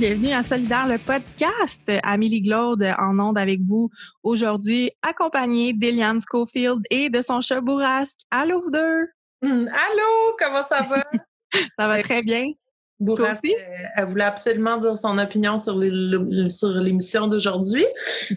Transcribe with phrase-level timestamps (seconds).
[0.00, 1.82] bienvenue à Solidaire, le podcast.
[2.02, 3.90] Amélie Glaude en onde avec vous
[4.22, 8.20] aujourd'hui, accompagnée d'Eliane Schofield et de son chat Bourrasque.
[8.30, 9.08] Allô, vous deux?
[9.42, 11.04] Hum, allô, comment ça va?
[11.78, 12.50] ça va très bien.
[12.98, 17.84] Bourrasque, euh, elle voulait absolument dire son opinion sur l'émission d'aujourd'hui.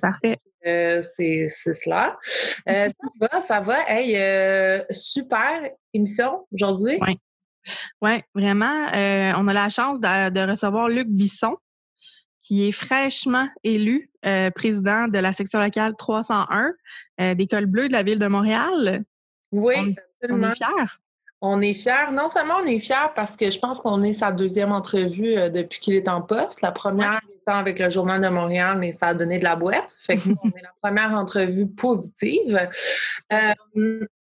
[0.02, 0.39] Parfait.
[0.67, 2.17] Euh, c'est cela.
[2.67, 2.89] Euh,
[3.22, 3.77] ça va, ça va.
[3.88, 5.61] Hey, super
[5.94, 6.98] émission aujourd'hui.
[7.00, 7.17] Oui.
[8.02, 8.88] Oui, vraiment.
[8.94, 11.56] Euh, on a la chance de, recevoir Luc Bisson,
[12.42, 16.73] qui est fraîchement élu euh, président de la section locale 301
[17.22, 19.03] euh, d'École bleue de la ville de Montréal.
[19.52, 20.47] Oui, on, absolument.
[20.47, 20.88] On est fiers.
[21.45, 22.11] On est fiers.
[22.14, 25.80] Non seulement on est fiers parce que je pense qu'on est sa deuxième entrevue depuis
[25.80, 26.61] qu'il est en poste.
[26.61, 29.95] La première étant avec le Journal de Montréal, mais ça a donné de la boîte.
[30.00, 32.70] Fait que nous, on est la première entrevue positive.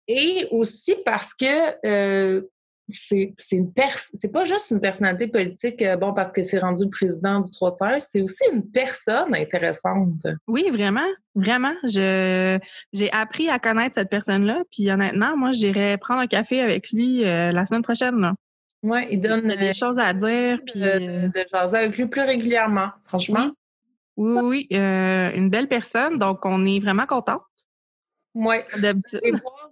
[0.07, 2.47] et aussi parce que
[2.89, 3.71] c'est une
[4.13, 7.51] c'est pas juste une personnalité politique, euh, bon, parce que c'est rendu le président du
[7.51, 10.25] 316, c'est aussi une personne intéressante.
[10.47, 11.73] Oui, vraiment, vraiment.
[11.83, 12.57] Je
[12.93, 17.25] j'ai appris à connaître cette personne-là, puis honnêtement, moi, j'irai prendre un café avec lui
[17.25, 18.33] euh, la semaine prochaine.
[18.83, 22.21] Oui, il donne des euh, choses à dire, puis de, de, jaser avec lui plus
[22.21, 23.51] régulièrement, franchement.
[24.15, 27.41] Oui, oui, une belle personne, donc on est vraiment contente.
[28.37, 28.57] Oui.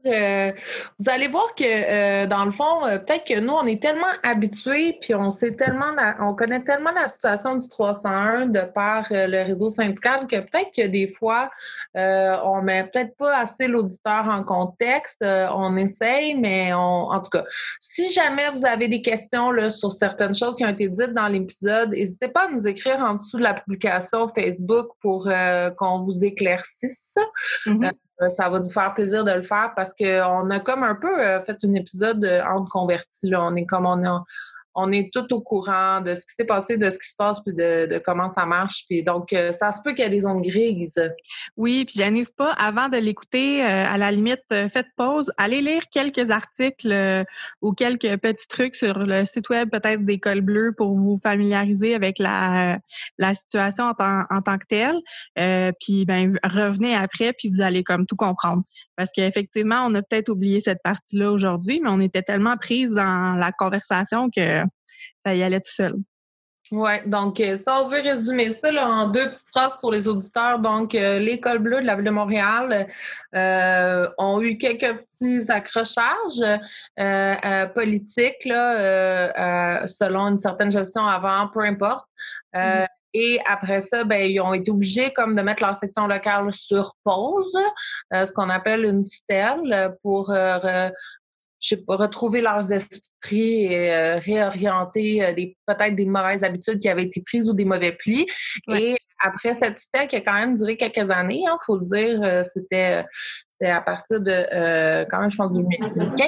[0.07, 0.51] Euh,
[0.99, 4.05] vous allez voir que, euh, dans le fond, euh, peut-être que nous, on est tellement
[4.21, 9.45] habitués, puis on sait tellement, on connaît tellement la situation du 301 de par le
[9.45, 11.49] réseau syndical que peut-être que des fois,
[11.95, 15.23] on met peut-être pas assez l'auditeur en contexte.
[15.23, 17.43] on essaye, mais on, en tout cas,
[17.79, 21.27] si jamais vous avez des questions là, sur certaines choses qui ont été dites dans
[21.27, 25.29] l'épisode, n'hésitez pas à nous écrire en dessous de la publication Facebook pour
[25.77, 27.17] qu'on vous éclaircisse.
[27.65, 27.85] Mm-hmm.
[27.85, 27.91] Euh,
[28.29, 31.39] ça va nous faire plaisir de le faire parce qu'on a comme un peu euh,
[31.39, 33.29] fait un épisode euh, entre convertis.
[33.29, 33.43] Là.
[33.43, 34.25] On est comme on a,
[34.75, 37.39] on est tout au courant de ce qui s'est passé, de ce qui se passe,
[37.41, 38.85] puis de, comment ça marche.
[39.05, 41.01] Donc, euh, ça se peut qu'il y ait des ondes grises.
[41.55, 45.61] Oui, puis j'arrive pas, avant de l'écouter, euh, à la limite, euh, faites pause, allez
[45.61, 47.25] lire quelques articles
[47.61, 52.19] ou quelques petits trucs sur le site web peut-être d'École Bleue pour vous familiariser avec
[52.19, 52.79] la,
[53.33, 55.73] situation en, en tant que telle.
[55.79, 58.63] puis, ben, revenez après, puis vous allez comme tout comprendre.
[58.95, 63.35] Parce qu'effectivement, on a peut-être oublié cette partie-là aujourd'hui, mais on était tellement prise dans
[63.35, 64.61] la conversation que
[65.25, 65.95] ça y allait tout seul.
[66.71, 70.57] Oui, donc euh, ça, on veut résumer ça en deux petites phrases pour les auditeurs.
[70.57, 72.87] Donc, euh, l'École bleue de la Ville de Montréal
[73.35, 76.41] euh, ont eu quelques petits accrochages
[77.75, 82.07] politiques là, selon une certaine gestion avant, peu importe.
[82.55, 82.87] Mm-hmm.
[83.17, 86.95] Et après ça, ben, ils ont été obligés comme de mettre leur section locale sur
[87.05, 87.57] pause,
[88.11, 90.33] ce qu'on appelle une tutelle, pour
[91.65, 96.79] je sais pas, retrouver leurs esprits et euh, réorienter euh, des, peut-être des mauvaises habitudes
[96.79, 98.27] qui avaient été prises ou des mauvais plis.
[98.67, 101.83] Et après cette tutelle qui a quand même duré quelques années, il hein, faut le
[101.83, 103.03] dire, euh, c'était
[103.49, 106.27] c'était à partir de quand même, je pense, 2015,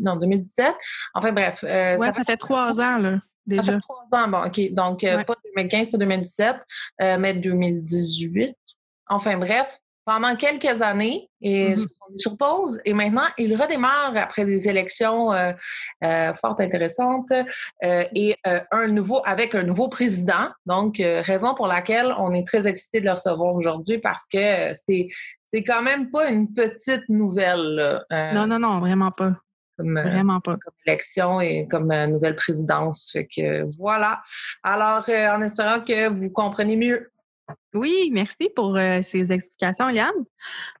[0.00, 0.74] non, 2017.
[1.14, 1.62] Enfin bref.
[1.62, 3.18] ouais, ça, fait, trois ans, là.
[3.46, 3.62] Déjà.
[3.62, 4.72] Ça fait trois ans, bon, OK.
[4.72, 6.56] Donc, pas 2015, pas 2017,
[7.18, 8.54] mais 2018.
[9.08, 12.18] Enfin bref, pendant quelques années et mm-hmm.
[12.18, 12.80] sur pause.
[12.84, 15.52] Et maintenant, il redémarre après des élections euh,
[16.02, 20.48] euh, fort intéressantes euh, et un nouveau avec un nouveau président.
[20.66, 25.08] Donc, raison pour laquelle on est très excité de le recevoir aujourd'hui parce que c'est
[25.48, 28.02] c'est quand même pas une petite nouvelle.
[28.10, 29.34] non, non, non, vraiment pas.
[29.76, 30.56] Comme, Vraiment pas.
[30.56, 33.10] Comme élection et comme nouvelle présidence.
[33.12, 34.22] Fait que voilà.
[34.62, 37.10] Alors, en espérant que vous comprenez mieux
[37.74, 40.10] oui, merci pour euh, ces explications, Liane.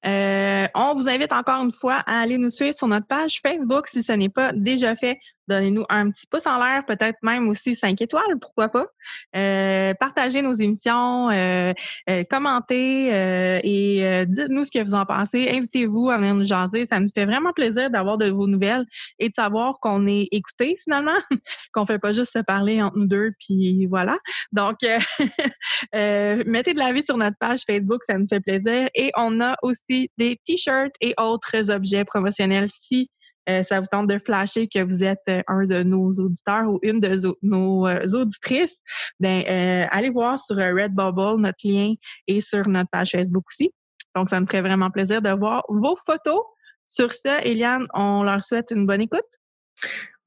[0.04, 3.88] Euh, on vous invite encore une fois à aller nous suivre sur notre page Facebook
[3.88, 5.18] si ce n'est pas déjà fait.
[5.48, 8.86] Donnez-nous un petit pouce en l'air, peut-être même aussi cinq étoiles, pourquoi pas.
[9.34, 11.72] Euh, partagez nos émissions, euh,
[12.08, 15.50] euh commentez euh, et dites-nous ce que vous en pensez.
[15.50, 16.86] Invitez-vous à venir nous jaser.
[16.86, 18.86] Ça nous fait vraiment plaisir d'avoir de vos nouvelles
[19.18, 21.18] et de savoir qu'on est écouté finalement,
[21.72, 24.18] qu'on fait pas juste se parler entre nous deux, puis voilà.
[24.52, 24.78] Donc,
[25.92, 28.88] mettez de la sur notre page Facebook, ça nous fait plaisir.
[28.94, 33.10] Et on a aussi des t-shirts et autres objets promotionnels si
[33.48, 36.78] euh, ça vous tente de flasher que vous êtes euh, un de nos auditeurs ou
[36.82, 38.80] une de nos euh, auditrices,
[39.18, 39.42] ben
[39.90, 41.94] allez voir sur Redbubble notre lien
[42.28, 43.72] et sur notre page Facebook aussi.
[44.14, 46.40] Donc, ça me ferait vraiment plaisir de voir vos photos.
[46.86, 49.20] Sur ce, Eliane, on leur souhaite une bonne écoute.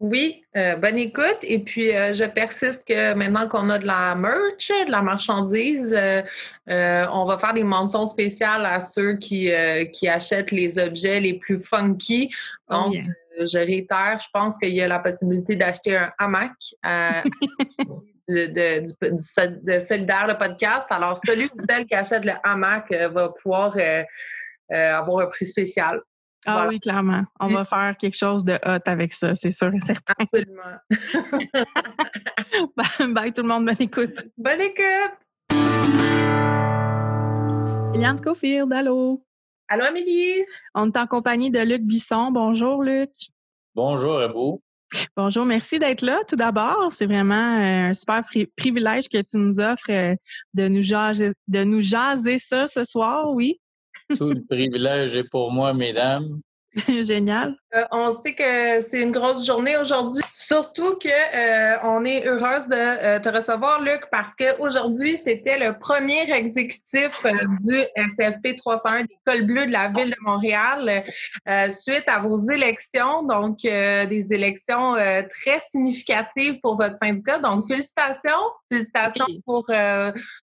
[0.01, 1.37] Oui, bonne écoute.
[1.41, 5.97] Et puis, je persiste que maintenant qu'on a de la merch, de la marchandise,
[6.67, 9.49] on va faire des mentions spéciales à ceux qui,
[9.93, 12.29] qui achètent les objets les plus funky.
[12.69, 12.95] Oh, Donc,
[13.39, 16.51] je réitère, je pense qu'il y a la possibilité d'acheter un hamac
[18.27, 18.83] du, de,
[19.63, 20.87] de Solidaire, le podcast.
[20.89, 23.77] Alors, celui ou celle qui achète le hamac va pouvoir
[24.69, 26.01] avoir un prix spécial.
[26.45, 27.23] Ah oui, clairement.
[27.39, 30.13] On va faire quelque chose de hot avec ça, c'est sûr et certain.
[30.19, 30.77] Absolument.
[33.13, 34.25] bye, tout le monde, bonne écoute.
[34.37, 35.13] Bonne écoute!
[37.95, 39.25] Eliane Schofield, allô?
[39.67, 40.45] Allô, Amélie?
[40.75, 42.29] On est en compagnie de Luc Bisson.
[42.31, 43.09] Bonjour, Luc.
[43.73, 44.61] Bonjour à vous.
[45.17, 46.21] Bonjour, merci d'être là.
[46.27, 48.23] Tout d'abord, c'est vraiment euh, un super
[48.55, 50.15] privilège que tu nous offres euh,
[50.53, 53.59] de nous jaser, de nous jaser ça ce soir, oui.
[54.15, 56.41] Tout le privilège est pour moi, mesdames.
[57.03, 57.57] Génial.
[57.75, 60.23] Euh, on sait que c'est une grosse journée aujourd'hui.
[60.31, 65.77] Surtout que euh, on est heureuse de euh, te recevoir, Luc, parce qu'aujourd'hui, c'était le
[65.77, 67.25] premier exécutif
[67.65, 71.03] du SFP 301 des Cols Bleus de la Ville de Montréal
[71.71, 73.23] suite à vos élections.
[73.23, 77.39] Donc, des élections très significatives pour votre syndicat.
[77.39, 78.31] Donc, félicitations.
[78.71, 79.69] Félicitations pour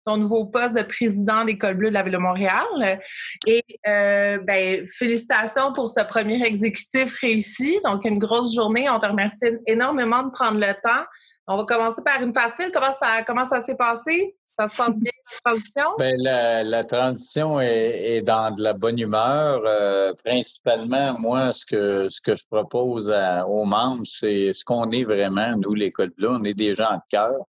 [0.05, 3.01] ton nouveau poste de président des Cols Bleus de la Ville de Montréal.
[3.47, 7.81] Et ben, félicitations pour ce premier exécutif réussi.
[7.85, 8.91] Donc, une grosse journée.
[8.91, 11.05] On te remercie énormément de prendre le temps.
[11.47, 12.71] On va commencer par une facile.
[12.73, 14.37] Comment ça, comment ça s'est passé?
[14.53, 15.85] Ça se passe bien, la transition?
[15.99, 19.63] Bien, la, transition est, dans de la bonne humeur.
[19.65, 23.11] Euh, principalement, moi, ce que, ce que je propose
[23.49, 26.29] aux membres, c'est ce qu'on est vraiment, nous, l'école bleue.
[26.31, 27.47] On est des gens de cœur.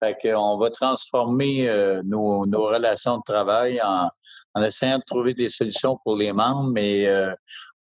[0.00, 4.08] Fait va transformer euh, nos, nos, relations de travail en,
[4.54, 7.34] en, essayant de trouver des solutions pour les membres, mais euh,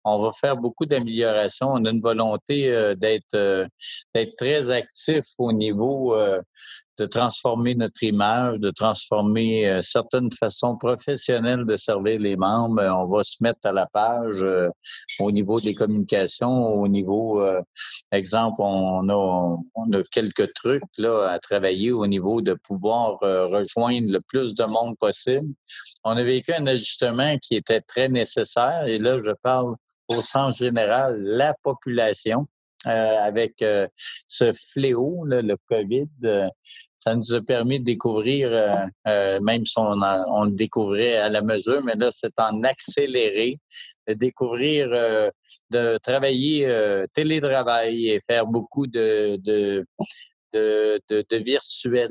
[0.05, 1.69] on va faire beaucoup d'améliorations.
[1.73, 3.67] On a une volonté euh, d'être euh,
[4.37, 6.41] très actif au niveau euh,
[6.98, 12.82] de transformer notre image, de transformer certaines façons professionnelles de servir les membres.
[12.82, 14.46] On va se mettre à la page
[15.20, 17.42] au niveau des communications, au niveau,
[18.12, 24.10] exemple, on a, on a quelques trucs là à travailler au niveau de pouvoir rejoindre
[24.10, 25.48] le plus de monde possible.
[26.04, 29.74] On a vécu un ajustement qui était très nécessaire et là, je parle
[30.08, 32.46] au sens général la population
[32.86, 33.88] euh, avec euh,
[34.26, 36.08] ce fléau, le COVID.
[36.24, 36.48] Euh,
[36.98, 38.50] ça nous a permis de découvrir,
[39.06, 43.58] même si on, on, le découvrait à la mesure, mais là, c'est en accéléré,
[44.08, 44.88] de découvrir,
[45.70, 46.68] de travailler
[47.14, 49.86] télétravail et faire beaucoup de, de,
[50.52, 52.10] de, de, virtuel.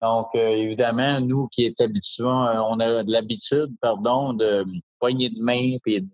[0.00, 4.64] Donc, évidemment, nous qui est habitués, on a de l'habitude, pardon, de
[5.00, 6.08] poigner de main puis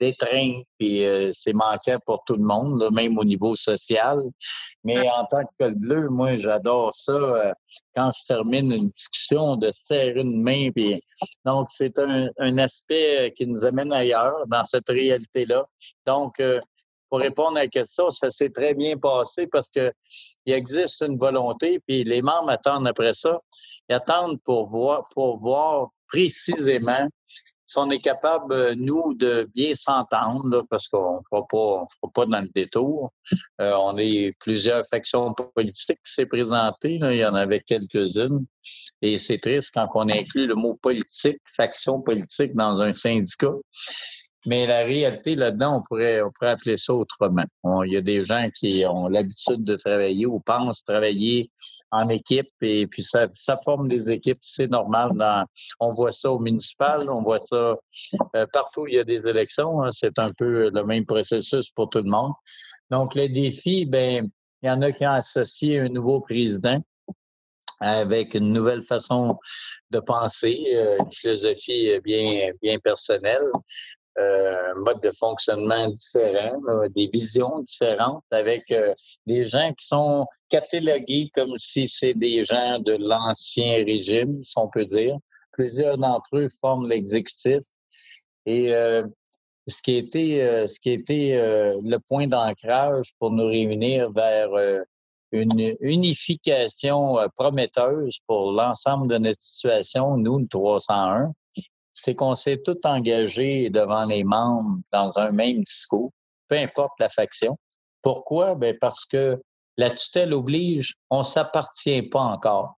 [0.00, 4.22] d'étreinte, puis euh, c'est manquant pour tout le monde, même au niveau social.
[4.84, 7.12] Mais en tant que col bleu, moi, j'adore ça.
[7.12, 7.52] Euh,
[7.94, 10.70] quand je termine une discussion, de serrer une main.
[10.74, 11.00] Puis...
[11.44, 15.64] Donc, c'est un, un, aspect qui nous amène ailleurs, dans cette réalité-là.
[16.06, 16.60] Donc, euh,
[17.08, 19.92] pour répondre à la question, ça s'est très bien passé parce que
[20.46, 23.38] il existe une volonté, puis les membres attendent après ça.
[23.88, 27.08] Ils attendent pour voir, pour voir précisément
[27.66, 31.46] si on est capable, euh, nous, de bien s'entendre, parce qu'on ne fera
[32.12, 33.12] pas, dans le détour.
[33.60, 36.98] Euh, on est plusieurs factions politiques qui s'est présentées.
[37.00, 38.44] Il y en avait quelques-unes.
[39.02, 43.54] Et c'est triste quand on inclut le mot politique, faction politique dans un syndicat.
[44.46, 47.44] Mais la réalité là-dedans, on pourrait, on pourrait appeler ça autrement.
[47.84, 51.50] Il y a des gens qui ont l'habitude de travailler ou pensent travailler
[51.90, 55.10] en équipe et puis ça, ça forme des équipes, c'est normal.
[55.14, 55.46] Dans,
[55.80, 57.76] on voit ça au municipal, on voit ça
[58.36, 59.82] euh, partout où il y a des élections.
[59.82, 59.90] Hein.
[59.92, 62.32] c'est un peu le même processus pour tout le monde.
[62.90, 64.28] Donc, le défi, ben,
[64.62, 66.82] il y en a qui ont associé un nouveau président
[67.80, 69.38] avec une nouvelle façon
[69.90, 73.50] de penser, euh, une philosophie bien, bien personnelle
[74.18, 76.60] euh, mode de fonctionnement différent,
[76.94, 78.94] des visions différentes avec euh,
[79.26, 84.68] des gens qui sont catalogués comme si c'est des gens de l'ancien régime, si on
[84.68, 85.16] peut dire.
[85.52, 87.62] Plusieurs d'entre eux forment l'exécutif.
[88.46, 89.04] Et euh,
[89.66, 94.50] ce qui euh, ce qui été le point d'ancrage pour nous réunir vers
[95.32, 101.32] une unification prometteuse pour l'ensemble de notre situation, nous, le 301,
[101.94, 106.12] c'est qu'on s'est tout engagé devant les membres dans un même discours,
[106.48, 107.56] peu importe la faction.
[108.02, 108.54] Pourquoi?
[108.54, 109.40] Ben parce que
[109.78, 112.76] la tutelle oblige, on s'appartient pas encore.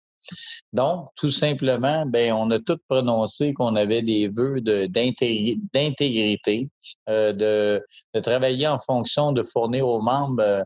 [0.72, 6.68] Donc, tout simplement, ben, on a tout prononcé qu'on avait des vœux d'intégrité,
[7.08, 10.60] euh, de, de, travailler en fonction de fournir aux membres euh,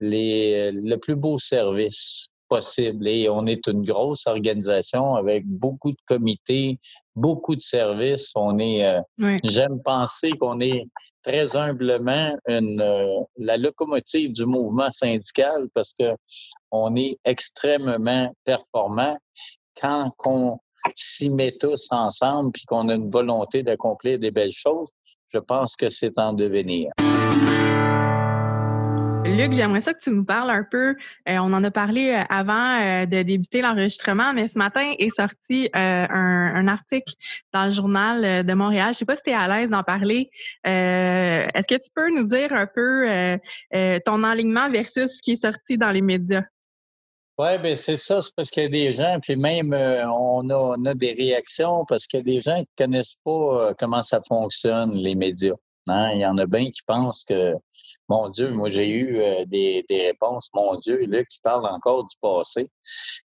[0.00, 3.08] les, le plus beau service possible.
[3.08, 6.78] Et on est une grosse organisation avec beaucoup de comités,
[7.16, 8.32] beaucoup de services.
[8.34, 10.86] On est, euh, j'aime penser qu'on est
[11.22, 16.12] très humblement une, euh, la locomotive du mouvement syndical parce que
[16.70, 19.16] on est extrêmement performant
[19.80, 20.58] quand on
[20.94, 24.88] s'y met tous ensemble puis qu'on a une volonté d'accomplir des belles choses.
[25.28, 26.90] Je pense que c'est en devenir.
[29.40, 30.90] Luc, j'aimerais ça que tu nous parles un peu.
[30.90, 35.08] Euh, on en a parlé euh, avant euh, de débuter l'enregistrement, mais ce matin est
[35.08, 37.14] sorti un, article
[37.54, 38.88] dans le journal de Montréal.
[38.88, 40.30] Je ne sais pas si tu es à l'aise d'en parler.
[40.62, 43.38] Est-ce que tu peux nous dire un peu
[44.04, 46.42] ton enlignement versus ce qui est sorti dans les médias?
[47.38, 50.54] Oui, bien c'est ça, c'est parce qu'il y a des gens, puis même on, a,
[50.54, 54.02] on, a, des réactions parce qu'il y a des gens qui ne connaissent pas comment
[54.02, 55.54] ça fonctionne, les médias.
[55.88, 56.10] Hein.
[56.12, 57.54] Il y en a bien qui pensent que
[58.10, 62.16] mon Dieu, moi j'ai eu euh, des, réponses, mon Dieu, là, qui parlent encore du
[62.20, 62.68] passé.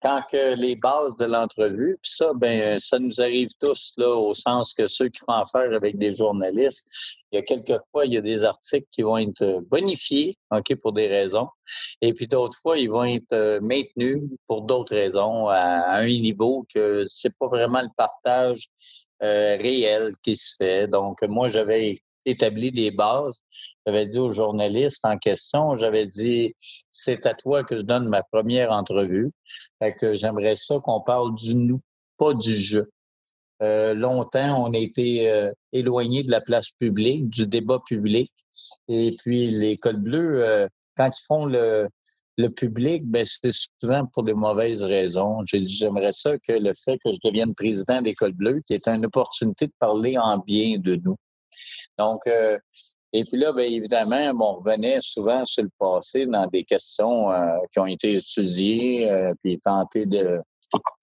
[0.01, 4.33] Quand que les bases de l'entrevue, puis ça, ben, ça nous arrive tous là, au
[4.33, 6.89] sens que ceux qui font affaire avec des journalistes,
[7.31, 10.93] il y a quelquefois, il y a des articles qui vont être bonifiés, OK, pour
[10.95, 11.49] des raisons.
[12.01, 16.67] Et puis d'autres fois, ils vont être euh, maintenus pour d'autres raisons à, un niveau
[16.75, 18.71] que c'est pas vraiment le partage
[19.23, 20.89] euh, réel qui se fait.
[20.89, 21.97] Donc, moi, j'avais
[22.27, 23.43] établi des bases.
[23.87, 26.55] J'avais dit aux journalistes en question, j'avais dit,
[26.91, 29.31] c'est à toi que je donne ma première entrevue.
[29.99, 31.81] Que j'aimerais ça qu'on parle du nous,
[32.19, 32.81] pas du je.
[33.63, 38.33] Euh, longtemps, on a été euh, éloigné de la place publique, du débat public.
[38.89, 41.89] Et puis, les cols bleus, euh, quand ils font le,
[42.57, 45.43] public, ben, c'est souvent pour de mauvaises raisons.
[45.45, 48.73] J'ai dit, j'aimerais ça que le fait que je devienne président des cols bleus, qui
[48.73, 51.17] est une opportunité de parler en bien de nous.
[51.99, 52.59] Donc, euh,
[53.13, 57.59] et puis là, bien évidemment, on revenait souvent sur le passé dans des questions euh,
[57.73, 60.41] qui ont été étudiées, euh, puis tenter de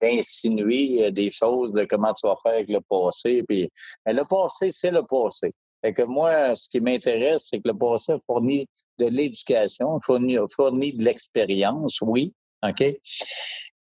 [0.00, 3.42] d'insinuer des choses de comment tu vas faire avec le passé.
[3.46, 3.68] Puis,
[4.06, 5.52] mais le passé, c'est le passé.
[5.82, 8.66] Fait que moi, ce qui m'intéresse, c'est que le passé fournit
[8.98, 12.84] de l'éducation, fournit, fournit de l'expérience, oui, OK?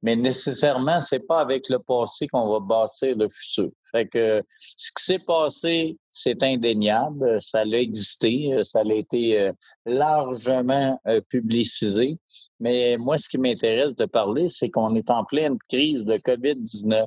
[0.04, 3.72] mais nécessairement, c'est pas avec le passé qu'on va bâtir le futur.
[3.92, 9.52] Fait que ce qui s'est passé, c'est indéniable, ça a existé, ça a été euh,
[9.86, 12.18] largement euh, publicisé.
[12.60, 17.06] Mais moi, ce qui m'intéresse de parler, c'est qu'on est en pleine crise de COVID-19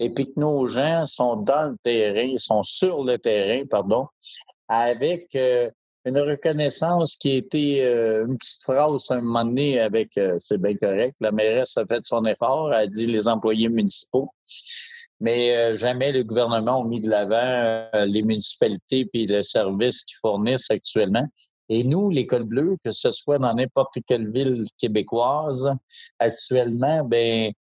[0.00, 4.06] et puis que nos gens sont dans le terrain, sont sur le terrain, pardon,
[4.68, 5.70] avec euh,
[6.06, 10.60] une reconnaissance qui a été euh, une petite phrase un moment donné avec, euh, c'est
[10.62, 14.30] bien correct, la mairesse a fait son effort, a dit les employés municipaux,
[15.18, 20.18] mais euh, jamais le gouvernement a mis de l'avant les municipalités puis le service qu'ils
[20.20, 21.26] fournissent actuellement.
[21.68, 25.68] Et nous, l'école bleue, que ce soit dans n'importe quelle ville québécoise,
[26.20, 27.52] actuellement, ben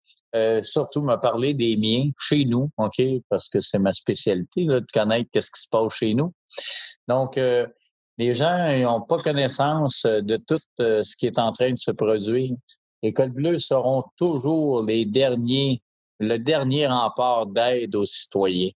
[0.61, 4.85] surtout me parler des miens chez nous, OK, parce que c'est ma spécialité là, de
[4.93, 6.33] connaître qu'est-ce qui se passe chez nous.
[7.07, 7.39] Donc,
[8.17, 11.79] les gens n'ont pas connaissance euh, de tout euh, ce qui est en train de
[11.79, 12.55] se produire.
[13.03, 15.81] Les codes bleus seront toujours les derniers,
[16.19, 18.71] le dernier rempart d'aide aux citoyens.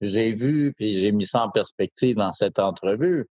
[0.00, 3.26] J'ai vu, puis j'ai mis ça en perspective dans cette entrevue,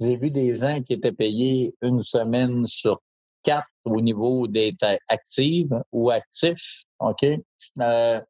[0.00, 3.00] j'ai vu des gens qui étaient payés une semaine sur
[3.44, 7.24] quatre au niveau d'être actifs ou actifs, OK?
[7.78, 8.20] Euh,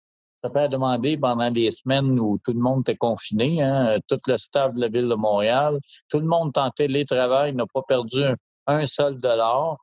[0.43, 4.37] ça peut demander pendant des semaines où tout le monde était confiné, hein, tout le
[4.37, 8.23] staff de la ville de Montréal, tout le monde en télétravail n'a pas perdu
[8.67, 9.77] un, seul dollar.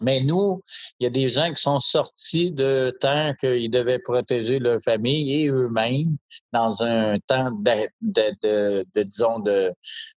[0.00, 0.62] Mais nous,
[0.98, 5.32] il y a des gens qui sont sortis de temps qu'ils devaient protéger leur famille
[5.32, 6.16] et eux-mêmes
[6.52, 9.70] dans un temps de, de, de, disons, de,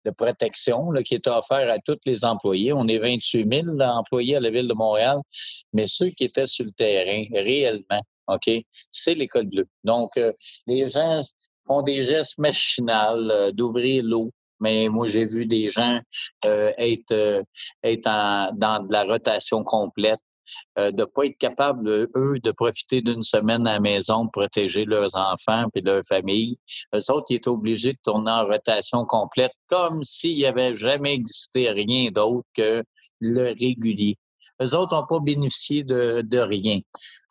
[0.05, 2.71] de protection là, qui est offert à tous les employés.
[2.71, 5.19] On est 28 000 employés à la ville de Montréal,
[5.73, 8.49] mais ceux qui étaient sur le terrain réellement, OK?
[8.91, 9.67] C'est l'école bleue.
[9.83, 10.31] Donc, euh,
[10.67, 11.21] les gens
[11.67, 14.31] font des gestes machinales euh, d'ouvrir l'eau.
[14.59, 15.99] Mais moi, j'ai vu des gens
[16.45, 17.43] euh, être,
[17.83, 20.19] être dans de la rotation complète,
[20.77, 24.85] de ne pas être capables, eux, de profiter d'une semaine à la maison pour protéger
[24.85, 26.57] leurs enfants et leur famille.
[26.95, 31.13] Eux autres, ils étaient obligés de tourner en rotation complète comme s'il n'y avait jamais
[31.13, 32.83] existé rien d'autre que
[33.19, 34.17] le régulier.
[34.61, 36.79] Eux autres n'ont pas bénéficié de, de rien.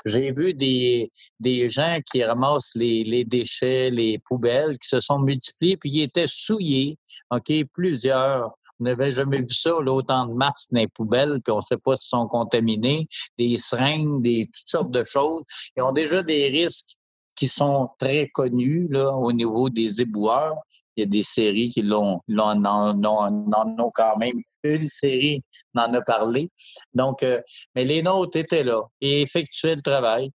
[0.04, 5.18] J'ai vu des, des gens qui ramassent les, les déchets, les poubelles, qui se sont
[5.18, 6.98] multipliés, puis ils étaient souillés,
[7.30, 8.52] OK, plusieurs.
[8.80, 11.62] On n'avait jamais vu ça, là, autant de masse dans les poubelles, puis on ne
[11.62, 13.06] sait pas s'ils sont contaminés,
[13.38, 15.42] des seringues, des toutes sortes de choses.
[15.76, 16.96] Ils ont déjà des risques
[17.36, 20.56] qui sont très connus là, au niveau des éboueurs.
[20.96, 25.42] Il y a des séries qui l'ont, en, ont quand même une série
[25.74, 26.50] en a parlé.
[26.94, 27.40] Donc, euh,
[27.74, 30.30] mais les nôtres étaient là et effectuaient le travail.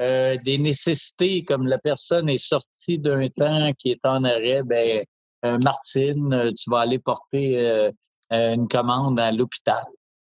[0.00, 5.04] Euh, des nécessités, comme la personne est sortie d'un temps qui est en arrêt, ben
[5.44, 7.90] euh, Martine, tu vas aller porter
[8.30, 9.84] une commande à l'hôpital.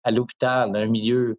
[0.04, 1.38] À l'hôpital, un milieu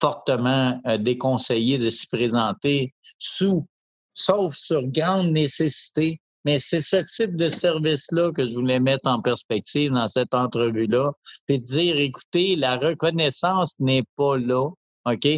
[0.00, 3.66] fortement déconseillé de s'y présenter sous,
[4.14, 9.20] sauf sur grande nécessité mais c'est ce type de service-là que je voulais mettre en
[9.20, 11.12] perspective dans cette entrevue-là,
[11.46, 14.70] puis dire, écoutez, la reconnaissance n'est pas là.
[15.04, 15.28] OK?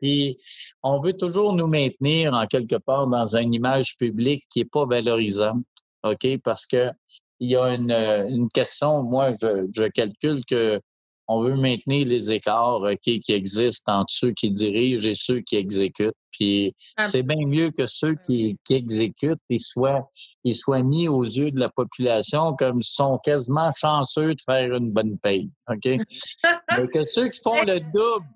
[0.00, 0.38] Puis
[0.82, 4.86] on veut toujours nous maintenir en quelque part dans une image publique qui n'est pas
[4.86, 5.62] valorisante.
[6.04, 6.26] OK?
[6.42, 6.90] Parce que
[7.38, 10.80] il y a une, une question, moi, je, je calcule que
[11.28, 16.14] on veut maintenir les écarts qui existent entre ceux qui dirigent et ceux qui exécutent.
[16.30, 16.74] Puis
[17.06, 20.08] c'est bien mieux que ceux qui, qui exécutent ils soient,
[20.44, 24.92] ils soient mis aux yeux de la population comme sont quasiment chanceux de faire une
[24.92, 25.50] bonne paye.
[25.68, 25.84] OK?
[26.76, 28.26] Mais que ceux qui font le double,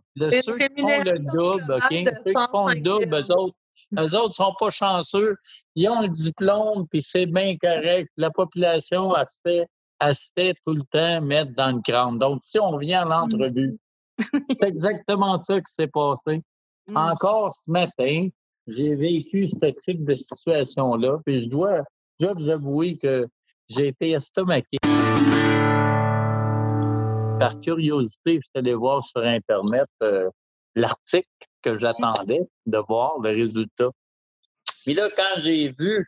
[0.42, 1.90] ceux qui font le double, OK?
[1.90, 3.56] Ceux qui font le double, eux autres,
[3.99, 5.37] eux autres sont pas chanceux.
[5.75, 8.11] Ils ont le diplôme, puis c'est bien correct.
[8.16, 9.66] La population a fait
[10.35, 12.19] fait tout le temps mettre dans le crâne.
[12.19, 13.78] Donc, si on vient à l'entrevue,
[14.50, 16.42] c'est exactement ça qui s'est passé.
[16.88, 16.97] Mm.
[16.97, 18.28] Encore ce matin,
[18.66, 21.83] j'ai vécu ce type de situation-là, puis je dois,
[22.19, 23.26] je dois vous avouer que
[23.69, 24.78] j'ai été estomaqué.
[27.39, 30.28] Par curiosité, je suis allé voir sur Internet euh,
[30.75, 31.28] l'article
[31.63, 33.91] que j'attendais de voir, le résultat.
[34.84, 36.06] Puis là, quand j'ai vu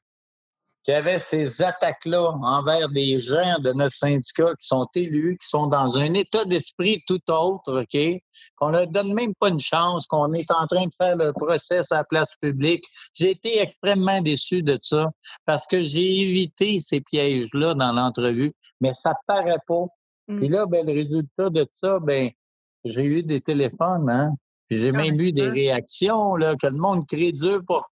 [0.82, 5.48] qu'il y avait ces attaques-là envers des gens de notre syndicat qui sont élus, qui
[5.48, 8.22] sont dans un état d'esprit tout autre, OK?
[8.56, 11.80] Qu'on ne donne même pas une chance, qu'on est en train de faire le procès
[11.90, 12.84] à la place publique.
[13.14, 15.10] J'ai été extrêmement déçu de ça
[15.46, 19.86] parce que j'ai évité ces pièges-là dans l'entrevue, mais ça paraît pas.
[20.28, 20.42] Mm.
[20.42, 22.30] Et là, ben, le résultat de ça, ben,
[22.84, 24.34] j'ai eu des téléphones, hein?
[24.72, 27.86] J'ai même vu des réactions, là, que le monde crie dur pour,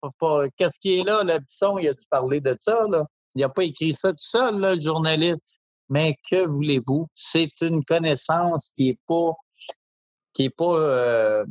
[0.57, 3.05] qu'est-ce qui est là, le son, il a-tu parlé de ça, là?
[3.35, 5.41] Il n'a pas écrit ça tout seul, là, le journaliste.
[5.89, 7.09] Mais que voulez-vous?
[7.15, 9.33] C'est une connaissance qui n'est pas
[10.33, 11.45] qui n'est pas euh,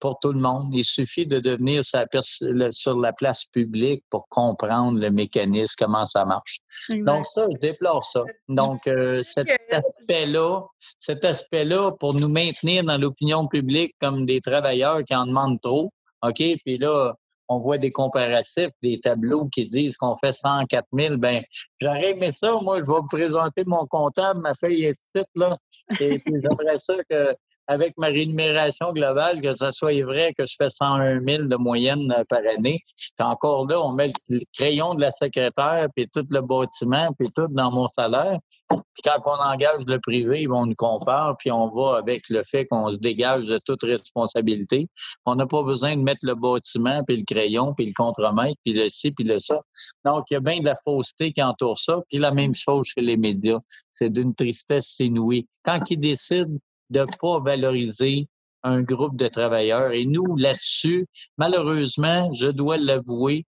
[0.00, 0.74] pour tout le monde.
[0.74, 6.58] Il suffit de devenir sur la, place publique pour comprendre le mécanisme, comment ça marche.
[6.90, 8.22] Donc ça, je déplore ça.
[8.48, 10.62] Donc euh, cet aspect-là,
[10.98, 15.92] cet aspect-là pour nous maintenir dans l'opinion publique comme des travailleurs qui en demandent trop,
[16.22, 16.42] OK?
[16.64, 17.14] Puis là,
[17.48, 21.16] on voit des comparatifs, des tableaux qui disent qu'on fait 104 000.
[21.18, 21.42] Ben,
[21.78, 22.52] j'aurais aimé ça.
[22.62, 25.56] Moi, je vais vous présenter mon comptable, ma feuille est petite, là.
[26.00, 27.34] Et puis, j'aimerais ça que
[27.68, 32.12] avec ma rémunération globale, que ça soit vrai que je fais 101 000 de moyenne
[32.16, 32.80] euh, par année.
[33.18, 37.48] Encore là, on met le crayon de la secrétaire, puis tout le bâtiment, puis tout
[37.50, 38.38] dans mon salaire.
[38.68, 42.66] Puis quand on engage le privé, vont nous comparer, puis on va avec le fait
[42.66, 44.88] qu'on se dégage de toute responsabilité.
[45.24, 48.74] On n'a pas besoin de mettre le bâtiment, puis le crayon, puis le contremaître, puis
[48.74, 49.60] le ci, puis le ça.
[50.04, 52.00] Donc, il y a bien de la fausseté qui entoure ça.
[52.08, 53.58] Puis la même chose chez les médias.
[53.92, 55.46] C'est d'une tristesse inouïe.
[55.64, 56.58] Quand ils décident
[56.90, 58.28] de ne pas valoriser
[58.62, 59.92] un groupe de travailleurs.
[59.92, 61.06] Et nous, là-dessus,
[61.38, 63.46] malheureusement, je dois l'avouer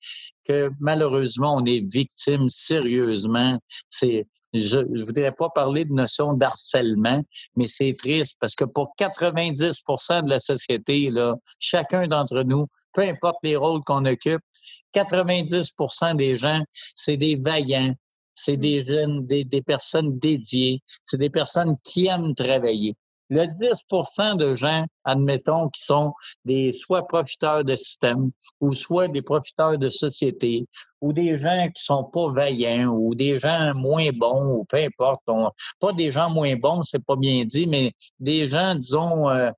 [0.44, 3.58] que malheureusement, on est victime sérieusement.
[3.88, 7.22] C'est, je ne voudrais pas parler de notion d'harcèlement,
[7.56, 13.02] mais c'est triste parce que pour 90 de la société, là, chacun d'entre nous, peu
[13.02, 14.42] importe les rôles qu'on occupe,
[14.94, 16.62] 90% des gens,
[16.94, 17.94] c'est des vaillants,
[18.34, 22.96] c'est des jeunes, des, des personnes dédiées, c'est des personnes qui aiment travailler.
[23.30, 26.12] Le 10% de gens, admettons, qui sont
[26.44, 30.66] des soit profiteurs de système ou soit des profiteurs de société
[31.00, 35.22] ou des gens qui sont pas vaillants ou des gens moins bons ou peu importe.
[35.80, 39.50] pas des gens moins bons, c'est pas bien dit, mais des gens, disons, euh,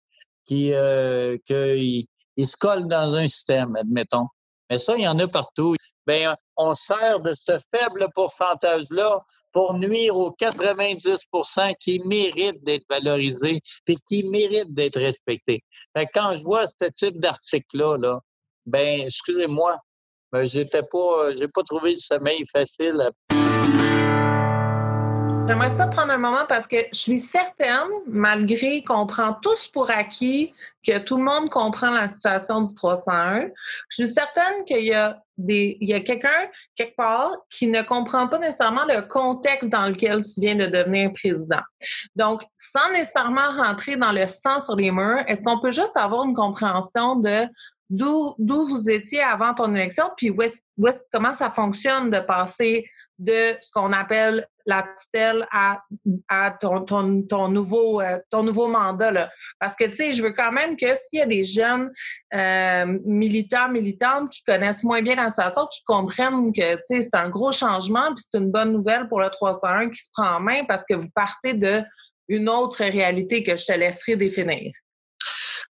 [0.45, 4.29] qui, euh, ils se collent dans un système, admettons.
[4.71, 5.75] Mais ça, il y en a partout.
[6.07, 13.61] Bien, on sert de ce faible pourcentage-là pour nuire aux 90% qui méritent d'être valorisés
[13.89, 15.63] et qui méritent d'être respectés.
[16.15, 18.21] quand je vois ce type d'article-là, là,
[18.67, 19.77] ben, excusez-moi,
[20.33, 23.11] mais j'étais pas, j'ai pas trouvé le sommeil facile.
[25.47, 29.91] J'aimerais ça prendre un moment parce que je suis certaine, malgré qu'on prend tous pour
[29.91, 30.53] acquis
[30.85, 33.51] que tout le monde comprend la situation du 301,
[33.89, 37.83] je suis certaine qu'il y a des, il y a quelqu'un quelque part qui ne
[37.83, 41.63] comprend pas nécessairement le contexte dans lequel tu viens de devenir président.
[42.17, 46.25] Donc, sans nécessairement rentrer dans le sang sur les murs, est-ce qu'on peut juste avoir
[46.25, 47.47] une compréhension de
[47.89, 50.43] d'où vous étiez avant ton élection, puis où
[51.13, 52.85] comment ça fonctionne de passer
[53.19, 55.81] de ce qu'on appelle la tutelle à,
[56.33, 59.11] euh, ton nouveau mandat.
[59.13, 59.31] Là.
[59.61, 61.91] Parce que, tu sais, je veux quand même que s'il y a des jeunes
[62.35, 65.31] euh, militants, militantes qui connaissent moins bien la
[65.71, 69.21] qui comprennent que, tu sais, c'est un gros changement, puis c'est une bonne nouvelle pour
[69.21, 71.83] le 301 qui se prend en main parce que vous partez de
[72.29, 74.73] une autre réalité que je te laisserai définir.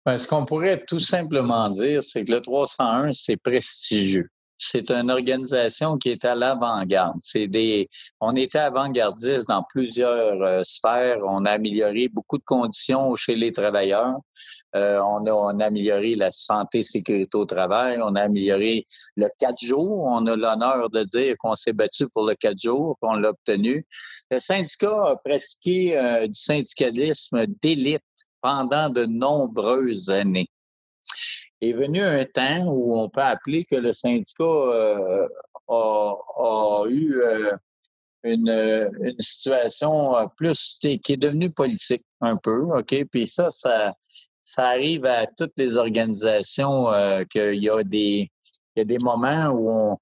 [0.06, 4.28] Bien, ce qu'on pourrait tout simplement dire, c'est que le 301, c'est prestigieux
[4.64, 7.18] c'est une organisation qui est à l'avant-garde.
[7.20, 11.18] C'est des, on était avant-gardiste dans plusieurs euh, sphères.
[11.26, 14.18] On a amélioré beaucoup de conditions chez les travailleurs.
[14.76, 18.00] Euh, on, a, amélioré la santé sécurité au travail.
[18.04, 18.86] On a amélioré
[19.18, 20.04] le quatre jours.
[20.06, 23.88] On a l'honneur de dire qu'on s'est battu pour le quatre jours, qu'on l'a obtenu.
[24.30, 28.04] Le syndicat a pratiqué euh, du syndicalisme d'élite
[28.42, 30.50] pendant de nombreuses années
[31.62, 35.28] est venu un temps où on peut appeler que le syndicat euh,
[35.68, 37.52] a, eu euh,
[38.24, 43.06] une, une, situation plus qui est devenue politique un peu, OK?
[43.12, 43.94] Puis ça, ça,
[44.44, 48.30] ça arrive à toutes les organisations euh, qu'il y a des
[48.76, 49.98] il y a des moments où on,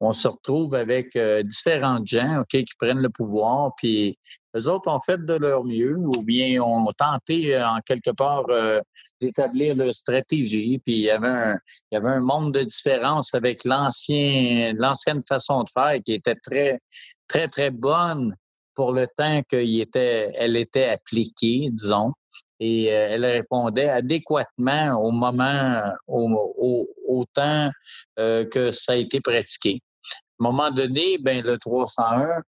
[0.00, 4.16] on se retrouve avec euh, différents gens ok, qui prennent le pouvoir, puis
[4.54, 8.44] les autres ont fait de leur mieux ou bien ont tenté euh, en quelque part
[8.48, 8.80] euh,
[9.20, 11.58] d'établir leur stratégie, puis il y avait un,
[11.90, 16.36] il y avait un monde de différence avec l'ancien, l'ancienne façon de faire qui était
[16.36, 16.78] très,
[17.26, 18.34] très, très bonne
[18.74, 22.12] pour le temps qu'elle était, appliquée, disons
[22.60, 27.70] et elle répondait adéquatement au moment, au, au, temps
[28.16, 29.80] que ça a été pratiqué.
[30.38, 32.42] Moment donné, ben, le 301,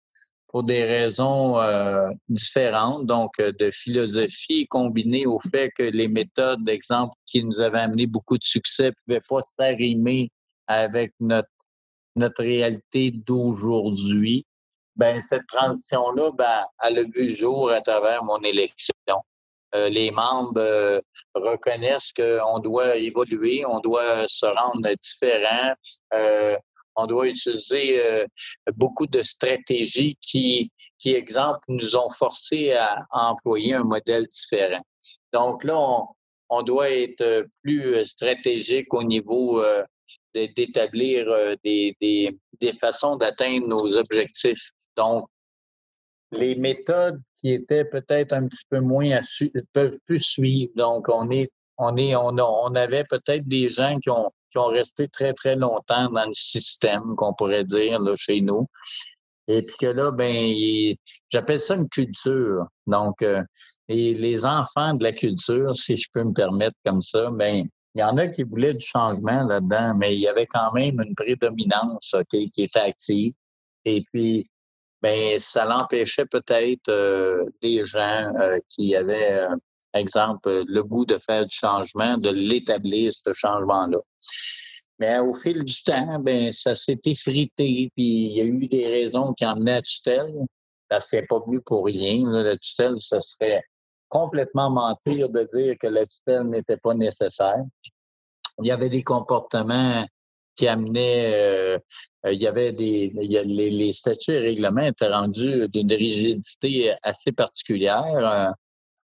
[0.50, 6.64] pour des raisons euh, différentes, donc euh, de philosophie combinée au fait que les méthodes,
[6.64, 10.32] d'exemple, qui nous avaient amené beaucoup de succès, ne pouvaient pas s'arrimer
[10.68, 11.50] avec notre,
[12.16, 14.46] notre réalité d'aujourd'hui.
[14.96, 18.94] Ben, cette transition-là, ben, elle a vu le jour à travers mon élection.
[19.76, 21.02] Euh, les membres
[21.36, 25.76] reconnaissent qu'on doit évoluer, on doit se rendre différent
[27.00, 28.26] on doit utiliser euh,
[28.76, 34.84] beaucoup de stratégies qui, qui, exemple, nous ont forcé à, employer un modèle différent.
[35.32, 35.80] Donc là,
[36.50, 39.84] on, doit être plus stratégique au niveau euh,
[40.34, 44.72] d'établir euh, des, des, des, façons d'atteindre nos objectifs.
[44.98, 45.28] Donc,
[46.32, 49.22] les méthodes qui étaient peut-être un petit peu moins à
[49.74, 50.72] peuvent plus suivre.
[50.76, 54.68] Donc, on est, on est, on, on avait peut-être des gens qui ont qui ont
[54.68, 58.68] resté très, très longtemps dans le système, qu'on pourrait dire, là, chez nous.
[59.48, 60.54] Et puis que là, ben,
[61.30, 62.68] j'appelle ça une culture.
[62.86, 63.42] Donc, euh,
[63.88, 68.04] les enfants de la culture, si je peux me permettre comme ça, ben, il y
[68.04, 72.16] en a qui voulaient du changement là-dedans, mais il y avait quand même une prédominance
[72.30, 73.34] qui était active.
[73.86, 74.48] Et puis,
[75.02, 79.48] ben, ça l'empêchait peut-être euh, des gens euh, qui avaient
[79.94, 83.98] exemple, le goût de faire du changement, de l'établir, ce changement-là.
[85.00, 88.86] Mais au fil du temps, ben, ça s'est effrité, puis il y a eu des
[88.86, 90.34] raisons qui emmenaient à tutelle,
[90.90, 92.22] qu'elle n'est pas venue pour rien.
[92.26, 93.64] la tutelle, ce serait
[94.10, 97.64] complètement mentir de dire que la tutelle n'était pas nécessaire.
[98.62, 100.06] Il y avait des comportements
[100.58, 101.80] qui amenaient, euh,
[102.26, 108.54] il y avait des, les, les, statuts et règlements étaient rendus d'une rigidité assez particulière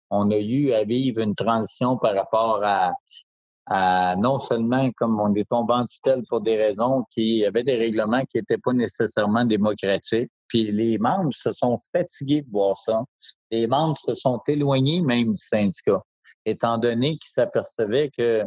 [0.09, 5.49] on a eu à vivre une transition par rapport à, non seulement comme on est
[5.49, 10.31] tombé en tutelle pour des raisons qui avaient des règlements qui n'étaient pas nécessairement démocratiques.
[10.47, 13.03] Puis les membres se sont fatigués de voir ça.
[13.49, 16.01] Les membres se sont éloignés même du syndicat,
[16.45, 18.43] étant donné qu'ils s'apercevaient que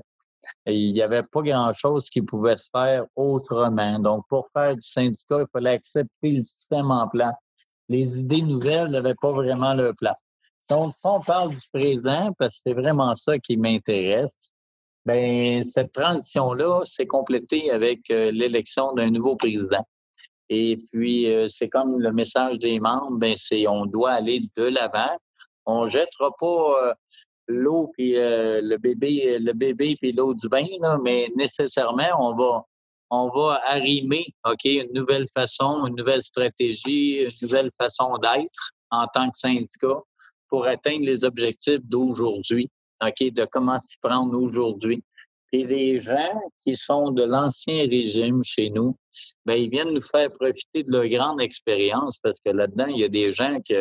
[0.66, 3.98] il n'y avait pas grand-chose qui pouvait se faire autrement.
[3.98, 7.36] Donc, pour faire du syndicat, il fallait accepter le système en place.
[7.88, 10.27] Les idées nouvelles n'avaient pas vraiment leur place.
[10.68, 14.52] Donc, si on parle du présent, parce que c'est vraiment ça qui m'intéresse,
[15.06, 19.86] ben cette transition-là s'est complétée avec euh, l'élection d'un nouveau président.
[20.50, 24.64] Et puis, euh, c'est comme le message des membres, ben c'est on doit aller de
[24.64, 25.16] l'avant.
[25.64, 26.94] On jettera pas euh,
[27.46, 32.64] l'eau puis le bébé, le bébé puis l'eau du bain, là, mais nécessairement, on va
[33.10, 34.26] on va arrimer,
[34.64, 40.02] une nouvelle façon, une nouvelle stratégie, une nouvelle façon d'être en tant que syndicat
[40.48, 42.70] pour atteindre les objectifs d'aujourd'hui,
[43.02, 45.02] OK, de comment s'y prendre aujourd'hui.
[45.52, 48.96] Et les gens qui sont de l'ancien régime chez nous,
[49.46, 53.04] ben, ils viennent nous faire profiter de leur grande expérience parce que là-dedans, il y
[53.04, 53.74] a des gens qui,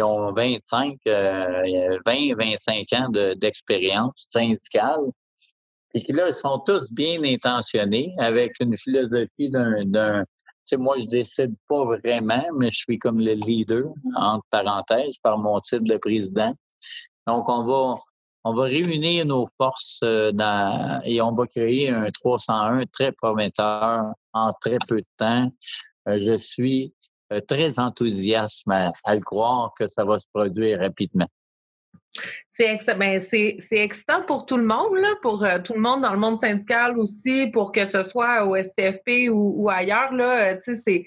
[0.00, 5.00] ont 25, 20, 25 ans d'expérience syndicale.
[5.94, 10.24] et qui là, ils sont tous bien intentionnés avec une philosophie d'un
[10.64, 15.38] sais, moi, je décide pas vraiment, mais je suis comme le leader, entre parenthèses, par
[15.38, 16.54] mon titre de président.
[17.26, 17.94] Donc, on va,
[18.44, 24.12] on va réunir nos forces euh, dans, et on va créer un 301 très prometteur
[24.32, 25.50] en très peu de temps.
[26.08, 26.94] Euh, je suis
[27.32, 31.28] euh, très enthousiaste à, le croire que ça va se produire rapidement.
[32.48, 33.20] C'est ben,
[33.72, 37.48] excitant pour tout le monde, là, pour tout le monde dans le monde syndical aussi,
[37.48, 40.12] pour que ce soit au SCFP ou, ailleurs.
[40.12, 41.04] Là, c'est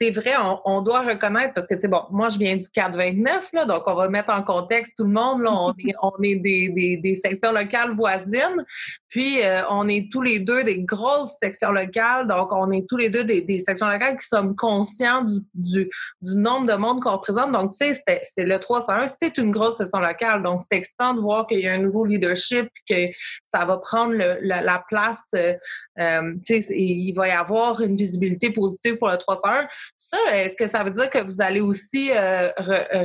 [0.00, 0.34] c'est vrai,
[0.64, 3.82] on, doit reconnaître, parce que, tu sais, bon, moi, je viens du 429, là, donc
[3.86, 5.42] on va mettre en contexte tout le monde.
[5.42, 8.64] Là, on est, on est des, des, des sections locales voisines,
[9.08, 12.96] puis euh, on est tous les deux des grosses sections locales, donc on est tous
[12.96, 15.90] les deux des, des sections locales qui sommes conscients du, du,
[16.22, 17.50] du nombre de monde qu'on représente.
[17.50, 21.20] Donc, tu sais, c'est le 301, c'est une grosse section locale, donc c'est excitant de
[21.20, 23.08] voir qu'il y a un nouveau leadership, que
[23.52, 25.54] ça va prendre le, la, place, euh,
[25.98, 30.56] euh, tu sais, il va y avoir une visibilité positive pour le 301 ça, est-ce
[30.56, 32.50] que ça veut dire que vous allez aussi euh,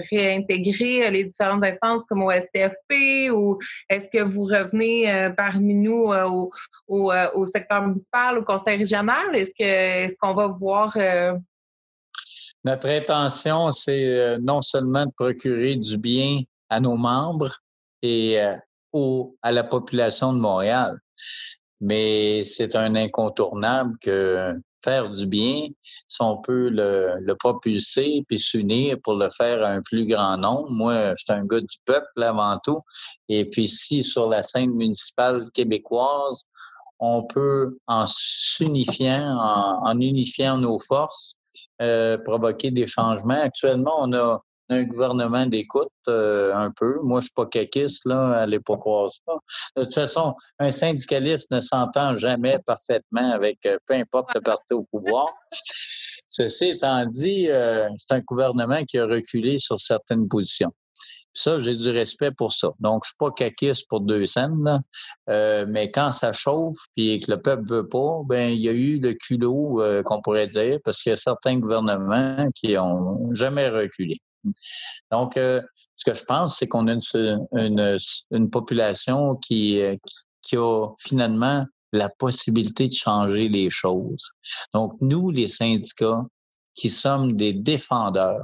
[0.09, 6.11] réintégrer les différentes instances comme au SCFP ou est-ce que vous revenez euh, parmi nous
[6.13, 6.51] euh, au,
[6.87, 9.35] au, secteur municipal, au conseil régional?
[9.35, 10.95] Est-ce que est-ce qu'on va voir
[12.63, 17.59] Notre intention, c'est non seulement de procurer du bien à nos membres
[18.01, 20.99] et à la population de Montréal,
[21.81, 25.67] mais c'est un incontournable que faire du bien,
[26.07, 30.37] si on peut le, le propulser puis s'unir pour le faire à un plus grand
[30.37, 30.69] nombre.
[30.69, 32.79] Moi, je suis un gars du peuple avant tout.
[33.29, 36.47] Et puis si sur la scène municipale québécoise,
[36.99, 39.37] on peut, en s'unifiant,
[39.83, 41.35] en, unifiant nos forces,
[41.81, 43.41] euh, provoquer des changements.
[43.41, 44.41] Actuellement, on a
[44.73, 46.99] un gouvernement d'écoute euh, un peu.
[47.01, 49.33] Moi, je suis pas caquiste, là, allez pas croire ça.
[49.75, 54.73] De toute façon, un syndicaliste ne s'entend jamais parfaitement avec euh, peu importe le parti
[54.73, 55.27] au pouvoir.
[56.27, 60.71] Ceci étant dit, euh, c'est un gouvernement qui a reculé sur certaines positions.
[61.35, 62.69] Ça, j'ai du respect pour ça.
[62.79, 64.83] Donc, je suis pas caquiste pour deux scènes,
[65.27, 68.99] mais quand ça chauffe puis que le peuple veut pas, ben il y a eu
[68.99, 74.19] le culot qu'on pourrait dire, parce qu'il y a certains gouvernements qui ont jamais reculé.
[75.11, 75.61] Donc, euh,
[75.95, 76.95] ce que je pense, c'est qu'on a
[77.53, 79.95] une, population qui, euh,
[80.41, 84.31] qui a finalement la possibilité de changer les choses.
[84.73, 86.23] Donc, nous, les syndicats,
[86.75, 88.43] qui sommes des défendeurs,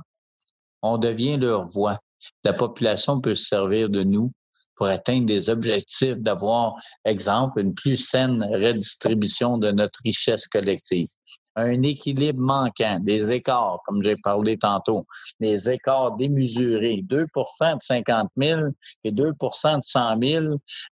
[0.82, 2.00] on devient leur voix.
[2.44, 4.32] La population peut se servir de nous
[4.76, 11.08] pour atteindre des objectifs, d'avoir, exemple, une plus saine redistribution de notre richesse collective
[11.60, 15.06] un équilibre manquant, des écarts, comme j'ai parlé tantôt,
[15.39, 18.62] des écarts démesurés, 2% de 50 000
[19.04, 20.45] et 2% de 100 000,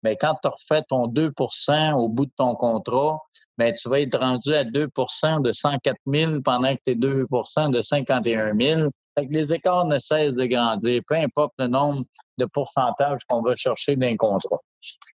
[0.02, 3.18] mais quand tu refais ton 2% au bout de ton contrat,
[3.59, 7.70] ben, tu vas être rendu à 2% de 104 000 pendant que tu es 2%
[7.70, 8.90] de 51 000.
[9.18, 12.05] Fait que les écarts ne cessent de grandir, peu importe le nombre
[12.38, 14.61] de pourcentage qu'on va chercher d'un contrat.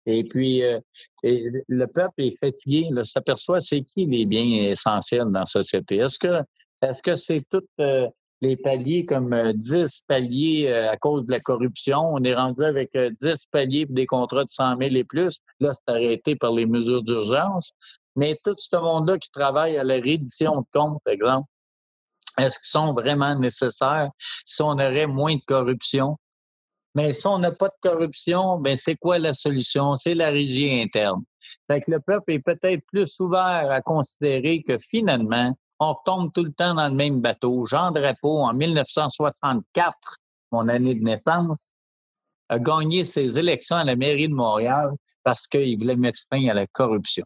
[0.05, 0.79] Et puis, euh,
[1.23, 5.97] le peuple est fatigué, il s'aperçoit c'est qui les biens essentiels dans la société?
[5.97, 6.43] Est-ce que
[6.81, 8.07] est-ce c'est tous euh,
[8.41, 12.13] les paliers comme 10 euh, paliers à cause de la corruption?
[12.13, 15.39] On est rendu avec 10 paliers pour des contrats de 100 000 et plus.
[15.59, 17.73] Là, c'est arrêté par les mesures d'urgence.
[18.15, 21.47] Mais tout ce monde-là qui travaille à la reddition de comptes, par exemple,
[22.37, 24.09] est-ce qu'ils sont vraiment nécessaires?
[24.17, 26.17] Si on aurait moins de corruption?
[26.95, 29.95] Mais si on n'a pas de corruption, ben c'est quoi la solution?
[29.97, 31.23] C'est la régie interne.
[31.67, 36.43] Fait que le peuple est peut-être plus ouvert à considérer que finalement, on tombe tout
[36.43, 37.65] le temps dans le même bateau.
[37.65, 39.95] Jean Drapeau, en 1964,
[40.51, 41.71] mon année de naissance,
[42.49, 44.89] a gagné ses élections à la mairie de Montréal
[45.23, 47.25] parce qu'il voulait mettre fin à la corruption.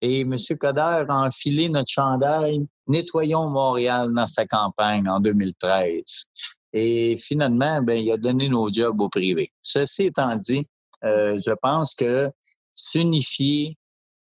[0.00, 0.36] Et M.
[0.58, 6.26] Coder a enfilé notre chandail Nettoyons Montréal dans sa campagne en 2013.
[6.72, 9.50] Et finalement, ben, il a donné nos jobs au privé.
[9.62, 10.66] Ceci étant dit,
[11.04, 12.30] euh, je pense que
[12.72, 13.76] s'unifier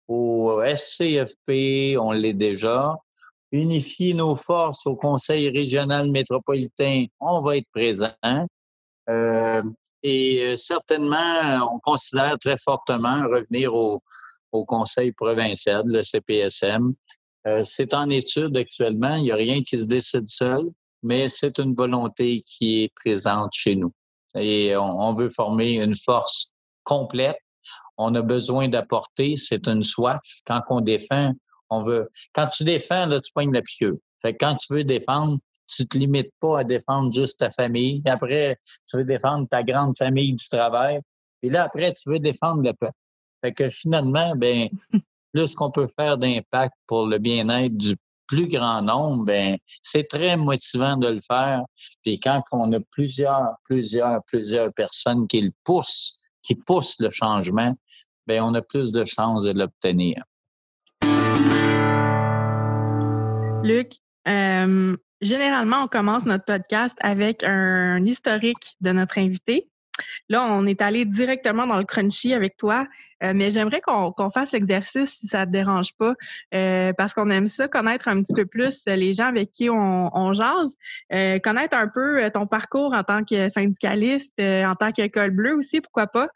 [0.08, 2.96] au SCFP, on l'est déjà.
[3.52, 8.14] Unifier nos forces au Conseil régional métropolitain, on va être présent.
[9.10, 9.64] Euh,
[10.04, 14.02] et euh, certainement, on considère très fortement revenir au,
[14.52, 16.94] au Conseil provincial, le CPSM.
[17.64, 20.70] c'est en étude actuellement, il n'y a rien qui se décide seul
[21.08, 23.93] mais c'est une volonté qui est présente chez nous.
[24.36, 27.39] Et on, veut former une force complète.
[27.98, 30.20] On a besoin d'apporter, c'est une soif.
[30.46, 31.34] Quand on défend,
[31.70, 32.10] on veut.
[32.34, 33.96] Quand tu défends, là, tu pognes la piqûre.
[34.22, 38.02] Fait quand tu veux défendre, tu te limites pas à défendre juste ta famille.
[38.06, 41.00] Après, tu veux défendre ta grande famille du travail.
[41.41, 42.93] Et là, après, tu veux défendre le peuple.
[43.41, 44.70] Fait que finalement, ben,
[45.34, 47.96] plus qu'on peut faire d'impact pour le bien-être du
[48.28, 51.63] plus grand nombre, ben, c'est très motivant de le faire.
[52.04, 57.76] Puis quand on a plusieurs, plusieurs, plusieurs personnes qui le poussent, qui poussent le changement,
[58.28, 60.24] ben, on a plus de chances de l'obtenir.
[63.63, 63.94] Luc,
[64.28, 69.70] euh, généralement, on commence notre podcast avec un historique de notre invité.
[70.30, 72.88] Là, on est allé directement dans le crunchy avec toi,
[73.24, 76.14] euh, mais j'aimerais qu'on fasse l'exercice si ça te dérange pas,
[76.54, 80.16] euh, parce qu'on aime ça, connaître un petit peu plus les gens avec qui on,
[80.16, 80.76] on jase,
[81.14, 85.82] euh, connaître un peu ton parcours en tant que syndicaliste, en tant qu'école bleue aussi,
[85.82, 86.28] pourquoi pas.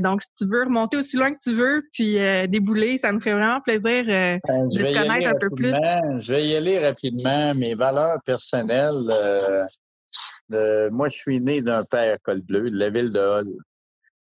[0.00, 3.34] donc, si tu veux remonter aussi loin que tu veux, puis débouler, ça me ferait
[3.34, 5.74] vraiment plaisir ben, de te connaître un peu plus.
[6.20, 7.54] Je vais y aller rapidement.
[7.54, 9.10] Mes valeurs personnelles,
[10.90, 13.52] moi, je suis né d'un père col bleu de la ville de Hall.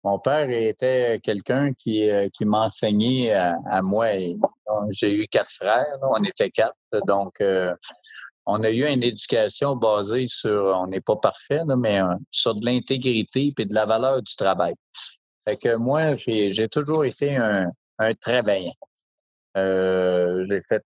[0.07, 4.11] Mon père était quelqu'un qui, euh, qui m'enseignait à, moi.
[4.91, 6.77] J'ai eu quatre frères, on était quatre.
[7.07, 7.75] Donc, euh,
[8.45, 12.65] on a eu une éducation basée sur, on n'est pas parfait, mais euh, sur de
[12.65, 14.75] l'intégrité et de la valeur du travail.
[15.45, 18.75] Fait que moi, j'ai toujours été un, un travaillant.
[19.55, 20.85] j'ai fait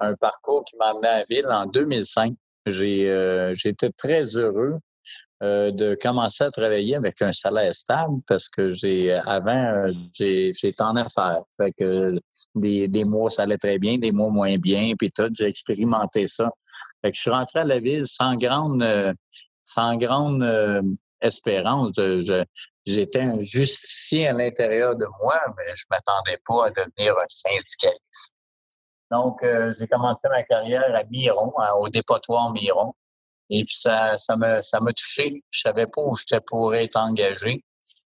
[0.00, 2.34] un parcours qui m'a amené à la ville en 2005.
[2.66, 4.78] J'ai euh, j'étais très heureux
[5.42, 10.96] euh, de commencer à travailler avec un salaire stable parce que j'ai avant j'étais en
[10.96, 11.42] affaires.
[11.58, 12.18] Fait que
[12.54, 16.26] des, des mois ça allait très bien, des mois moins bien, puis tout, j'ai expérimenté
[16.26, 16.50] ça.
[17.02, 18.82] Fait que je suis rentré à la ville sans grande
[19.64, 20.82] sans grande euh,
[21.20, 21.92] espérance.
[22.86, 28.33] J'étais un justicier à l'intérieur de moi, mais je m'attendais pas à devenir un syndicaliste.
[29.10, 32.94] Donc, euh, j'ai commencé ma carrière à Miron, au dépotoir Miron.
[33.50, 35.42] Et puis, ça, ça m'a ça touché.
[35.50, 37.62] Je savais pas où j'étais pour être engagé.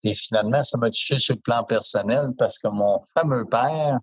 [0.04, 3.98] Et finalement, ça m'a touché sur le plan personnel parce que mon fameux père,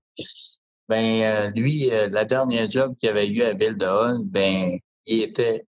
[0.89, 4.79] ben euh, lui, euh, la dernière job qu'il avait eu à Ville de Hall, ben
[5.05, 5.63] il était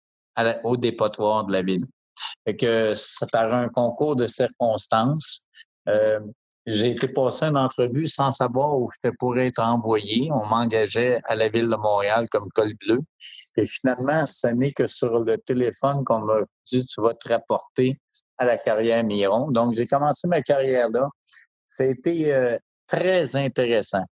[0.64, 1.84] au dépotoir de la ville.
[2.46, 5.46] Fait que ça par un concours de circonstances,
[6.66, 10.30] j'ai été passer une entrevue sans savoir où je pourrais être envoyé.
[10.30, 13.00] On m'engageait à la ville de Montréal comme col bleu.
[13.56, 17.98] Et finalement, ce n'est que sur le téléphone qu'on m'a dit tu vas te rapporter
[18.38, 19.50] à la carrière Miron.
[19.50, 21.08] Donc, j'ai commencé ma carrière là.
[21.80, 24.04] Été euh, très intéressant.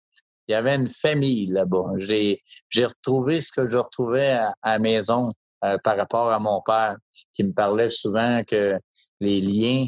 [0.47, 1.91] Il y avait une famille là-bas.
[1.97, 5.33] J'ai, j'ai retrouvé ce que je retrouvais à, la maison
[5.63, 6.95] euh, par rapport à mon père,
[7.33, 8.79] qui me parlait souvent que
[9.19, 9.87] les liens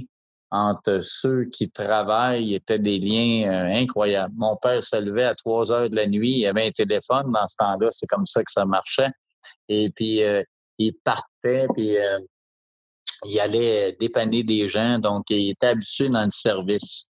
[0.52, 4.34] entre ceux qui travaillent étaient des liens euh, incroyables.
[4.38, 7.48] Mon père se levait à 3 heures de la nuit, il avait un téléphone dans
[7.48, 9.12] ce temps-là, c'est comme ça que ça marchait.
[9.70, 10.44] Et puis, euh,
[10.78, 12.20] il partait, puis euh,
[13.26, 17.08] il allait dépanner des gens, donc il était habitué dans le service.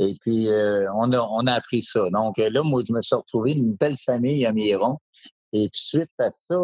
[0.00, 0.48] Et puis,
[0.94, 2.08] on, a, on a appris ça.
[2.10, 4.96] Donc là, moi, je me suis retrouvé une belle famille à Miron.
[5.52, 6.56] Et puis, suite à ça,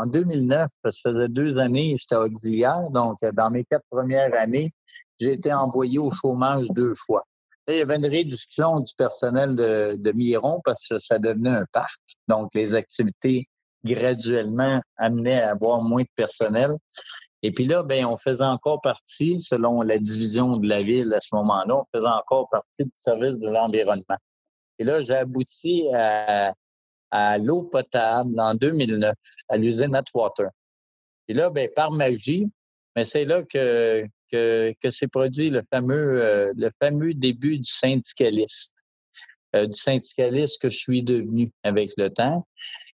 [0.00, 2.88] en 2009, ça faisait deux années, j'étais auxiliaire.
[2.90, 4.72] Donc, dans mes quatre premières années,
[5.18, 7.24] j'ai été envoyé au chômage deux fois.
[7.68, 11.66] il y avait une réduction du personnel de, de Miron parce que ça devenait un
[11.72, 12.00] parc.
[12.28, 13.48] Donc, les activités
[13.84, 16.72] graduellement amenaient à avoir moins de personnel.
[17.42, 21.20] Et puis là, ben, on faisait encore partie, selon la division de la ville à
[21.20, 24.18] ce moment-là, on faisait encore partie du service de l'environnement.
[24.78, 26.52] Et là, j'ai abouti à,
[27.10, 29.14] à l'eau potable en 2009
[29.48, 30.48] à l'usine Atwater.
[31.28, 32.50] Et là, ben, par magie,
[32.96, 38.74] mais c'est là que, que, s'est produit le fameux, euh, le fameux début du syndicaliste,
[39.56, 42.46] euh, du syndicaliste que je suis devenu avec le temps.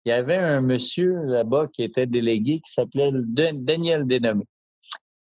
[0.04, 4.44] Il y avait un monsieur là-bas qui était délégué qui s'appelait Daniel Dénommé.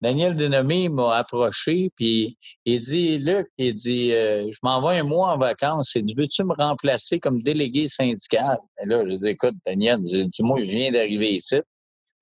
[0.01, 5.33] Daniel Dénommé m'a approché, puis il dit, Luc, il dit, euh, je m'envoie un mois
[5.33, 5.97] en vacances.
[5.97, 8.59] Dit, veux-tu me remplacer comme délégué syndical?
[8.81, 11.57] Et là, je dis, écoute, Daniel, dit, moi, je viens d'arriver ici.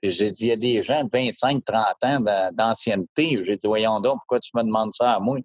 [0.02, 3.42] J'ai dit, il y a des gens de 25, 30 ans d'ancienneté.
[3.42, 5.38] J'ai dit, voyons donc, pourquoi tu me demandes ça à moi?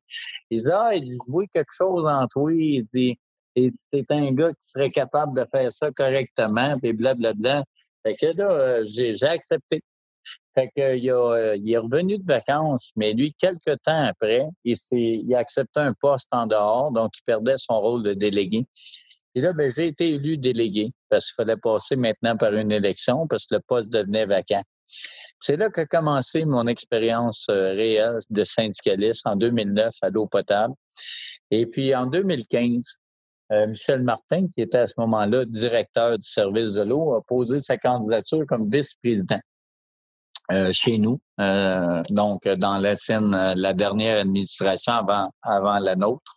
[0.50, 2.52] Il dit, ah, il dit, je vois quelque chose en toi.
[2.54, 3.18] Il dit,
[3.56, 7.64] t'es un gars qui serait capable de faire ça correctement, puis blablabla.
[8.04, 9.82] Fait que là, j'ai accepté.
[10.54, 14.76] Fait que, il, a, il est revenu de vacances, mais lui, quelques temps après, il,
[14.92, 18.66] il a accepté un poste en dehors, donc il perdait son rôle de délégué.
[19.36, 23.28] Et là, ben, j'ai été élu délégué parce qu'il fallait passer maintenant par une élection
[23.28, 24.64] parce que le poste devenait vacant.
[25.40, 30.74] C'est là qu'a commencé mon expérience euh, réelle de syndicaliste en 2009 à l'eau potable.
[31.50, 33.00] Et puis en 2015,
[33.54, 37.60] euh, Michel Martin, qui était à ce moment-là directeur du service de l'eau, a posé
[37.60, 39.40] sa candidature comme vice-président
[40.52, 41.20] euh, chez nous,
[42.10, 42.96] donc dans la,
[43.56, 46.34] la dernière administration avant, avant la nôtre.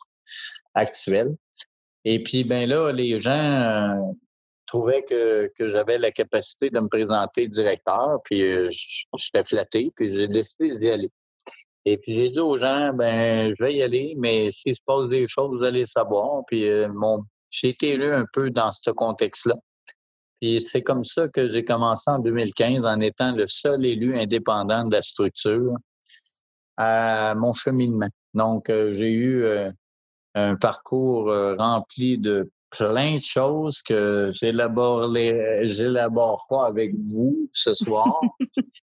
[0.75, 1.37] actuel.
[2.05, 4.15] Et puis, ben là, les gens
[4.67, 8.41] trouvaient que, que j'avais la capacité de me présenter directeur, puis
[9.17, 11.11] j'étais flatté, puis j'ai décidé d'y aller.
[11.87, 15.09] Et puis j'ai dit aux gens, ben je vais y aller, mais s'il se passe
[15.09, 16.43] des choses, vous allez savoir.
[16.47, 19.55] Puis mon, j'ai été élu un peu dans ce contexte-là.
[20.41, 24.87] Puis c'est comme ça que j'ai commencé en 2015 en étant le seul élu indépendant
[24.87, 25.75] de la structure
[26.77, 28.09] à mon cheminement.
[28.35, 29.71] Donc, euh, j'ai eu euh,
[30.35, 35.15] un parcours euh, rempli de plein de choses que j'élabore
[35.63, 38.21] j'élabore pas avec vous ce soir.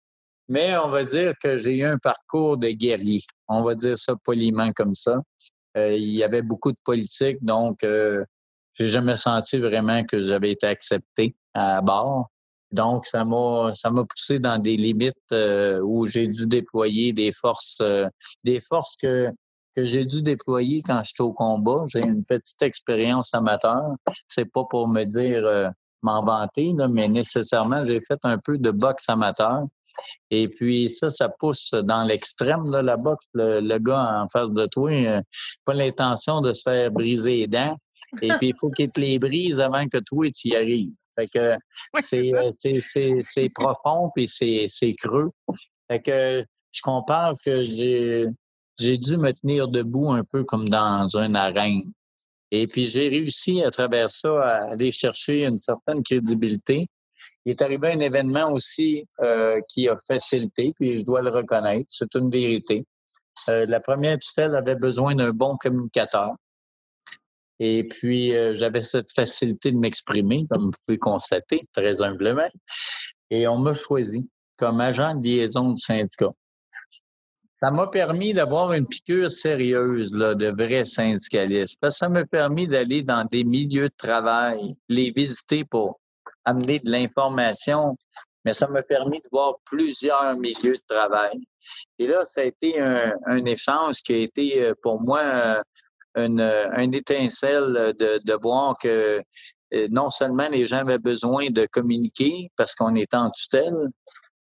[0.50, 3.22] Mais on va dire que j'ai eu un parcours de guerrier.
[3.48, 5.22] On va dire ça poliment comme ça.
[5.76, 11.36] il y avait beaucoup de politique, donc j'ai jamais senti vraiment que j'avais été accepté
[11.54, 12.30] à bord.
[12.72, 17.32] Donc, ça m'a ça m'a poussé dans des limites euh, où j'ai dû déployer des
[17.32, 18.08] forces, euh,
[18.43, 19.30] des forces que
[19.78, 21.84] que j'ai dû déployer quand j'étais au combat.
[21.93, 23.91] J'ai une petite expérience amateur.
[24.28, 25.69] C'est pas pour me dire euh,
[26.01, 29.65] m'en vanter, là, mais nécessairement, j'ai fait un peu de boxe amateur.
[30.32, 33.28] Et puis ça, ça pousse dans l'extrême, là, la boxe.
[33.36, 35.21] Le, gars en face de toi, n'a
[35.63, 37.75] pas l'intention de se faire briser les dents.
[38.23, 40.93] Et puis, il faut qu'il te les brise avant que toi, tu y arrives.
[41.15, 41.39] Fait que
[42.13, 45.30] euh, c'est, c'est, profond puis c'est, c'est creux.
[45.88, 48.28] Fait que je compare que j'ai,
[48.78, 51.91] j'ai dû me tenir debout un peu comme dans un arène.
[52.51, 56.88] Et puis j'ai réussi à travers ça à aller chercher une certaine crédibilité.
[57.45, 61.86] Il est arrivé un événement aussi euh, qui a facilité, puis je dois le reconnaître,
[61.89, 62.86] c'est une vérité.
[63.49, 66.36] Euh, la première tutelle avait besoin d'un bon communicateur.
[67.59, 72.49] Et puis, euh, j'avais cette facilité de m'exprimer, comme vous pouvez constater, très humblement.
[73.32, 76.30] Et on m'a choisi comme agent de liaison du syndicat.
[77.62, 81.76] Ça m'a permis d'avoir une piqûre sérieuse là, de vrai syndicalisme.
[81.82, 85.99] Parce que ça m'a permis d'aller dans des milieux de travail, les visiter pour
[86.45, 87.97] amener de l'information,
[88.45, 91.39] mais ça m'a permis de voir plusieurs milieux de travail.
[91.99, 95.60] Et là, ça a été un, un échange qui a été euh, pour moi euh,
[96.16, 99.22] une, une étincelle de, de voir que
[99.74, 103.89] euh, non seulement les gens avaient besoin de communiquer parce qu'on était en tutelle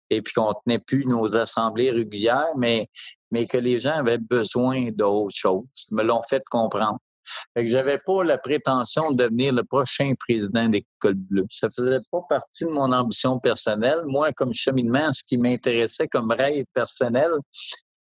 [0.09, 2.89] et puis qu'on tenait plus nos assemblées régulières, mais,
[3.31, 5.65] mais que les gens avaient besoin d'autre chose.
[5.89, 6.99] Ils me l'ont fait comprendre.
[7.53, 11.45] Fait que j'avais pas la prétention de devenir le prochain président d'École Bleue.
[11.49, 14.03] Ça faisait pas partie de mon ambition personnelle.
[14.05, 17.31] Moi, comme cheminement, ce qui m'intéressait comme rêve personnel,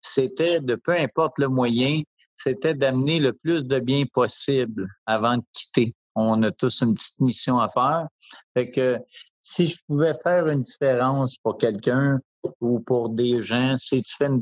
[0.03, 2.03] c'était de peu importe le moyen,
[2.37, 5.95] c'était d'amener le plus de bien possible avant de quitter.
[6.15, 8.07] On a tous une petite mission à faire.
[8.55, 8.99] Fait que
[9.49, 12.19] si je pouvais faire une différence pour quelqu'un
[12.61, 14.41] ou pour des gens, si tu fais une,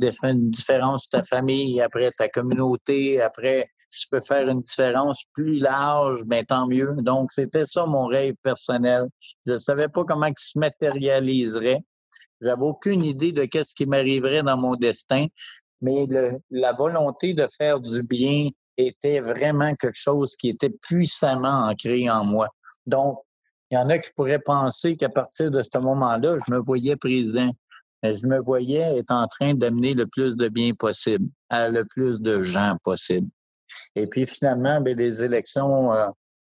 [0.48, 6.24] différence ta famille, après ta communauté, après si tu peux faire une différence plus large,
[6.24, 6.94] ben tant mieux.
[7.00, 9.04] Donc, c'était ça mon rêve personnel.
[9.46, 11.80] Je ne savais pas comment il se matérialiserait.
[12.40, 15.26] J'avais aucune idée de qu'est-ce qui m'arriverait dans mon destin,
[15.82, 16.06] mais
[16.50, 18.48] la volonté de faire du bien
[18.78, 22.48] était vraiment quelque chose qui était puissamment ancré en moi.
[22.86, 23.18] Donc,
[23.74, 26.94] il y en a qui pourraient penser qu'à partir de ce moment-là, je me voyais
[26.94, 27.50] président.
[28.04, 31.84] Mais je me voyais être en train d'amener le plus de bien possible à le
[31.84, 33.28] plus de gens possible.
[33.96, 36.06] Et puis finalement, bien, les élections euh,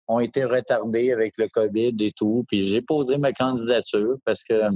[0.09, 2.47] ont été retardées avec le COVID et tout.
[2.49, 4.71] Puis j'ai posé ma candidature parce que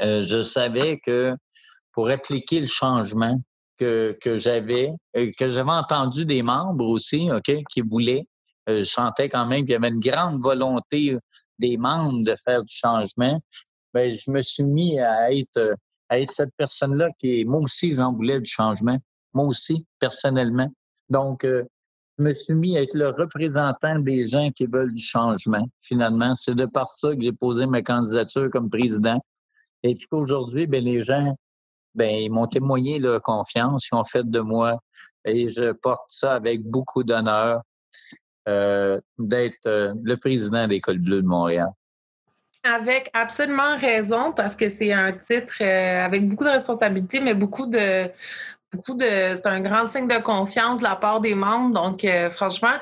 [0.00, 1.36] euh, je savais que
[1.92, 3.40] pour appliquer le changement
[3.78, 8.26] que, que j'avais, euh, que j'avais entendu des membres aussi, OK, qui voulaient.
[8.70, 11.16] Euh, je sentais quand même qu'il y avait une grande volonté
[11.58, 13.40] des membres de faire du changement.
[13.92, 15.76] Ben, je me suis mis à être,
[16.08, 18.98] à être cette personne-là qui, moi aussi, j'en voulais du changement.
[19.34, 20.68] Moi aussi, personnellement.
[21.08, 21.64] Donc, euh,
[22.18, 25.66] je me suis mis à être le représentant des gens qui veulent du changement.
[25.80, 29.18] Finalement, c'est de par ça que j'ai posé ma candidature comme président.
[29.82, 31.34] Et puis qu'aujourd'hui, ben, les gens
[31.94, 34.80] ben ils m'ont témoigné leur confiance, ils ont fait de moi
[35.24, 37.60] et je porte ça avec beaucoup d'honneur euh,
[38.46, 41.68] d'être euh, le président de l'École bleue de Montréal.
[42.64, 47.66] Avec absolument raison, parce que c'est un titre euh, avec beaucoup de responsabilités, mais beaucoup
[47.66, 48.10] de
[48.72, 49.06] beaucoup de.
[49.06, 51.74] C'est un grand signe de confiance de la part des membres.
[51.74, 52.74] Donc, euh, franchement,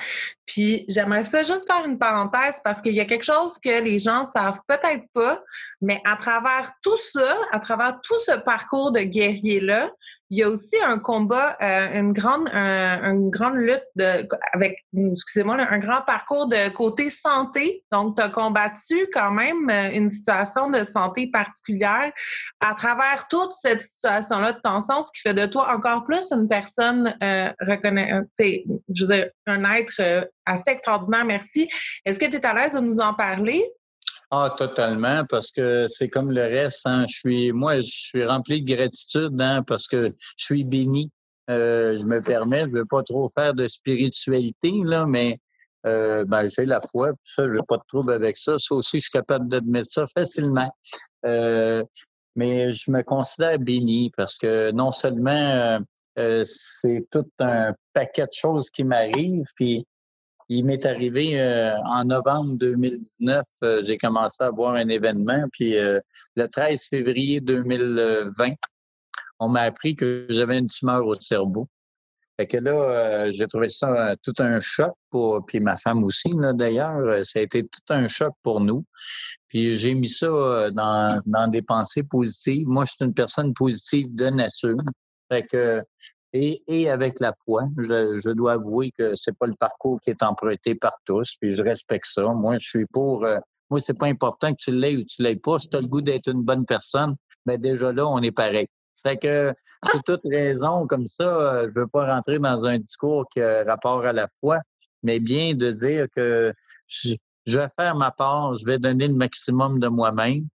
[0.47, 3.99] puis j'aimerais ça juste faire une parenthèse parce qu'il y a quelque chose que les
[3.99, 5.43] gens savent peut-être pas,
[5.81, 9.91] mais à travers tout ça, à travers tout ce parcours de guerrier-là,
[10.31, 15.57] il y a aussi un combat, euh, une grande, une grande lutte de, avec, excusez-moi,
[15.59, 17.85] un grand parcours de côté santé.
[17.93, 22.13] Donc, tu as combattu quand même euh, une situation de santé particulière
[22.61, 26.49] à travers toute cette situation-là de tension, ce qui fait de toi encore plus une
[26.49, 27.51] personne euh,
[28.95, 31.25] je veux dire, un être euh, assez extraordinaire.
[31.25, 31.69] Merci.
[32.05, 33.65] Est-ce que tu es à l'aise de nous en parler?
[34.31, 36.83] Ah, totalement, parce que c'est comme le reste.
[36.87, 37.07] Hein.
[37.09, 41.11] Je suis, moi, je suis rempli de gratitude hein, parce que je suis béni.
[41.49, 45.41] Euh, je me permets, je ne veux pas trop faire de spiritualité, là, mais
[45.87, 48.59] euh, ben, j'ai la foi, puis ça, je n'ai pas de trouble avec ça.
[48.59, 50.71] Ça aussi, je suis capable d'admettre ça facilement.
[51.25, 51.83] Euh,
[52.37, 55.81] mais je me considère béni parce que non seulement
[56.43, 59.87] c'est tout un paquet de choses qui m'arrivent, puis
[60.49, 65.77] il m'est arrivé euh, en novembre 2019, euh, j'ai commencé à voir un événement, puis
[65.77, 66.01] euh,
[66.37, 68.55] le 13 février 2020,
[69.41, 71.69] on m'a appris que j'avais une tumeur au cerveau.
[72.39, 77.25] Fait que là, j'ai trouvé ça tout un choc pour, puis ma femme aussi, d'ailleurs,
[77.25, 78.85] ça a été tout un choc pour nous.
[79.49, 82.69] Puis j'ai mis ça dans, dans des pensées positives.
[82.69, 84.77] Moi, je suis une personne positive de nature.
[85.29, 85.83] Fait que
[86.33, 87.69] et, et avec la foi.
[87.79, 91.51] Je, je dois avouer que c'est pas le parcours qui est emprunté par tous, puis
[91.51, 92.25] je respecte ça.
[92.25, 93.25] Moi, je suis pour.
[93.25, 93.39] Euh,
[93.71, 95.59] moi, c'est pas important que tu l'aies ou tu l'aies pas.
[95.59, 97.17] Si tu as le goût d'être une bonne personne,
[97.47, 98.69] mais ben, déjà là, on est pareil.
[99.03, 99.55] Fait que
[99.93, 101.25] c'est toute raison comme ça.
[101.25, 104.59] Euh, je veux pas rentrer dans un discours qui a rapport à la foi,
[105.03, 106.53] mais bien de dire que
[106.89, 107.15] je,
[107.47, 110.47] je vais faire ma part, je vais donner le maximum de moi-même.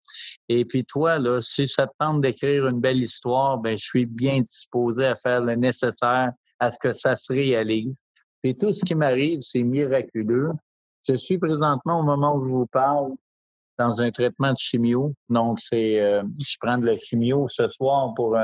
[0.48, 4.06] Et puis toi, là, si ça te tente d'écrire une belle histoire, ben je suis
[4.06, 8.04] bien disposé à faire le nécessaire à ce que ça se réalise.
[8.42, 10.50] Et tout ce qui m'arrive, c'est miraculeux.
[11.08, 13.12] Je suis présentement, au moment où je vous parle,
[13.78, 15.14] dans un traitement de chimio.
[15.28, 18.36] Donc, c'est, euh, je prends de la chimio ce soir pour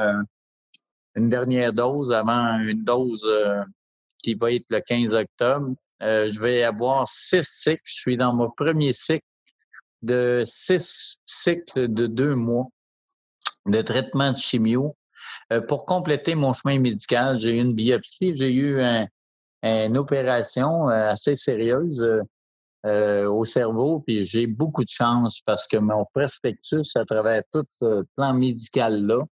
[1.14, 3.62] une dernière dose avant une dose euh,
[4.22, 5.74] qui va être le 15 octobre.
[6.03, 7.82] Euh, je vais avoir six cycles.
[7.84, 9.24] Je suis dans mon premier cycle
[10.03, 12.66] de six cycles de deux mois
[13.66, 14.96] de traitement de chimio.
[15.53, 18.80] Euh, pour compléter mon chemin médical, j'ai eu une biopsie, j'ai eu
[19.62, 22.05] une opération euh, assez sérieuse
[22.82, 28.07] au cerveau, puis j'ai beaucoup de chance parce que mon prospectus, à travers tout ce
[28.16, 29.26] plan médical-là,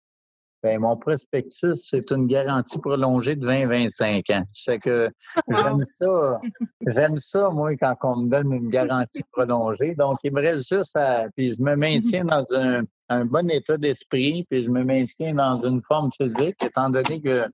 [0.65, 4.79] ben, mon prospectus, c'est une garantie prolongée de 20-25 ans.
[4.81, 5.11] Que
[5.47, 6.39] j'aime ça,
[6.87, 9.93] j'aime ça, moi, quand on me donne une garantie prolongée.
[9.93, 11.27] Donc, il me reste juste à.
[11.35, 15.63] Puis je me maintiens dans un, un bon état d'esprit, puis je me maintiens dans
[15.63, 17.45] une forme physique, étant donné que,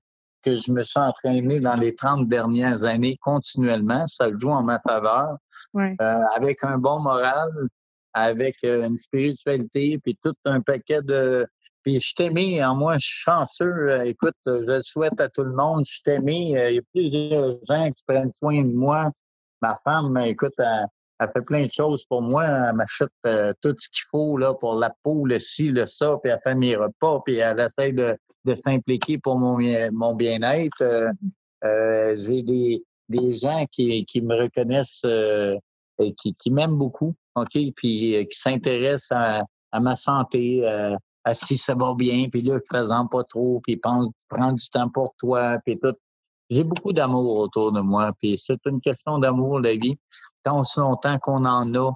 [0.42, 4.06] que je me suis entraîné dans les 30 dernières années continuellement.
[4.06, 5.36] Ça joue en ma faveur.
[5.76, 5.92] Euh,
[6.34, 7.50] avec un bon moral,
[8.14, 11.46] avec euh, une spiritualité, puis tout un paquet de
[11.82, 13.90] puis je t'aimais, en moi, je suis chanceux.
[13.90, 15.84] Euh, écoute, je le souhaite à tout le monde.
[15.84, 16.56] Je t'aimais.
[16.56, 19.10] Euh, il y a plusieurs gens qui prennent soin de moi.
[19.60, 22.44] Ma femme, écoute, elle, fait plein de choses pour moi.
[22.44, 26.16] Elle m'achète euh, tout ce qu'il faut là, pour la peau, le ci, le ça,
[26.22, 29.58] puis elle fait mes repas, puis elle essaie de, de s'impliquer pour mon,
[29.92, 31.12] mon bien-être.
[31.62, 38.26] J'ai des, des gens qui, qui me reconnaissent et qui, qui m'aiment beaucoup, OK, puis
[38.28, 40.96] qui s'intéressent à, à ma santé, ah,
[41.32, 45.14] si ça va bien, puis là, faisant pas trop, puis pense, prends du temps pour
[45.18, 45.94] toi, puis tout.
[46.50, 49.98] J'ai beaucoup d'amour autour de moi, puis c'est une question d'amour, la vie.
[50.42, 51.92] Tant aussi longtemps qu'on en a,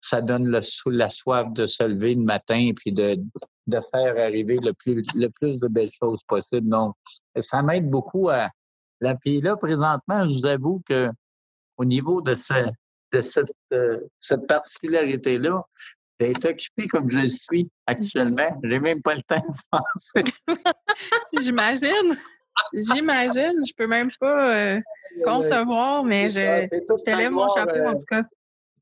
[0.00, 3.16] ça donne la soif de se lever le matin, puis de,
[3.68, 6.68] faire arriver le plus, de belles choses possibles.
[6.68, 6.94] Donc,
[7.40, 8.50] ça m'aide beaucoup à...
[9.00, 11.10] Là, puis là, présentement, je vous avoue que
[11.76, 12.34] au niveau de,
[13.72, 15.64] euh, cette particularité-là,
[16.20, 18.58] d'être occupé comme je suis actuellement.
[18.62, 20.24] J'ai même pas le temps de penser.
[21.40, 22.16] J'imagine.
[22.72, 23.60] J'imagine.
[23.66, 24.80] Je peux même pas euh,
[25.24, 26.68] concevoir, mais je,
[27.04, 28.20] te lève mon chapeau en tout cas.
[28.20, 28.22] Euh,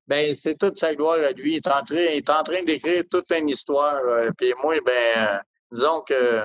[0.09, 1.55] ben, c'est toute sa gloire à lui.
[1.55, 3.97] Il est en train, est en train d'écrire toute une histoire.
[3.97, 6.45] Euh, puis moi, ben, disons que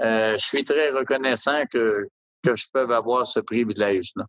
[0.00, 2.08] je suis très reconnaissant que,
[2.42, 4.24] que je peux avoir ce privilège-là.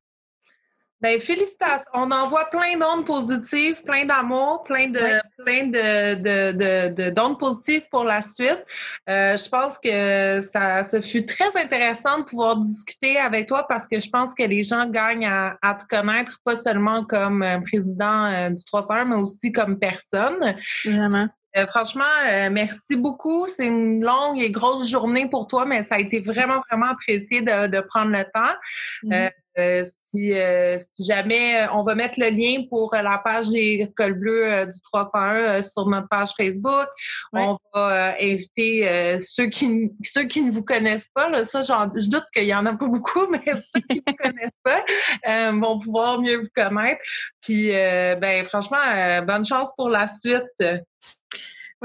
[1.02, 1.84] Ben, félicitations.
[1.94, 5.00] On envoie plein d'ondes positives, plein d'amour, plein de
[5.44, 8.64] plein de, de, d'ondes positives pour la suite.
[9.10, 13.88] Euh, je pense que ça ce fut très intéressant de pouvoir discuter avec toi parce
[13.88, 17.60] que je pense que les gens gagnent à, à te connaître pas seulement comme euh,
[17.60, 20.56] président euh, du 301, mais aussi comme personne.
[20.86, 21.28] Vraiment.
[21.68, 22.04] franchement,
[22.52, 23.48] merci beaucoup.
[23.48, 27.42] C'est une longue et grosse journée pour toi, mais ça a été vraiment, vraiment apprécié
[27.42, 28.56] de, de prendre le temps.
[29.04, 29.32] Mm-hmm.
[29.58, 30.34] Euh, si,
[30.80, 35.62] si jamais on va mettre le lien pour la page des cols bleus du 301
[35.62, 36.88] sur notre page Facebook,
[37.34, 41.30] on va inviter ceux qui ceux qui ne vous connaissent pas.
[41.30, 44.18] Là, ça, je doute qu'il y en a pas beaucoup, mais ceux qui ne vous
[44.18, 47.02] connaissent pas vont pouvoir mieux vous connaître.
[47.42, 48.78] Puis, ben franchement,
[49.26, 50.64] bonne chance pour la suite.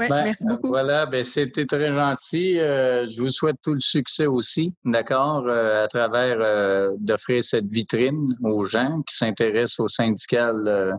[0.09, 0.67] Ben, merci beaucoup.
[0.69, 2.59] Voilà, ben, c'était très gentil.
[2.59, 7.67] Euh, je vous souhaite tout le succès aussi, d'accord, euh, à travers euh, d'offrir cette
[7.67, 10.97] vitrine aux gens qui s'intéressent au syndical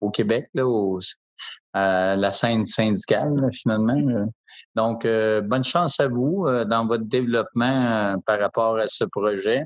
[0.00, 0.66] au Québec, là,
[1.72, 4.26] à la scène syndicale, finalement.
[4.74, 9.64] Donc, bonne chance à vous dans votre développement par rapport à ce projet.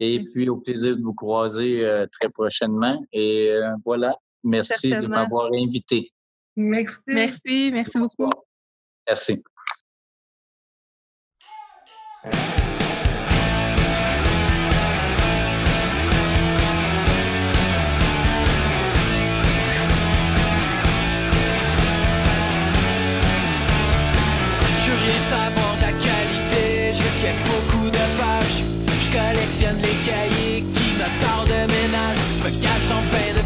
[0.00, 3.02] Et puis, au plaisir de vous croiser très prochainement.
[3.12, 3.52] Et
[3.84, 6.12] voilà, merci de m'avoir invité.
[6.56, 7.02] Merci.
[7.08, 8.30] Merci, merci beaucoup.
[9.06, 9.42] Merci.
[24.84, 28.62] Je veux savoir ta qualité, je fais beaucoup de pages.
[29.00, 32.18] Je collectionne les cahiers qui me parlent de ménage.
[32.38, 33.43] Je me cache en pain de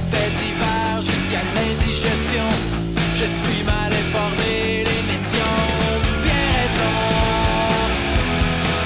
[3.28, 5.58] suis mal informé, les médias
[5.88, 6.98] ont bien raison.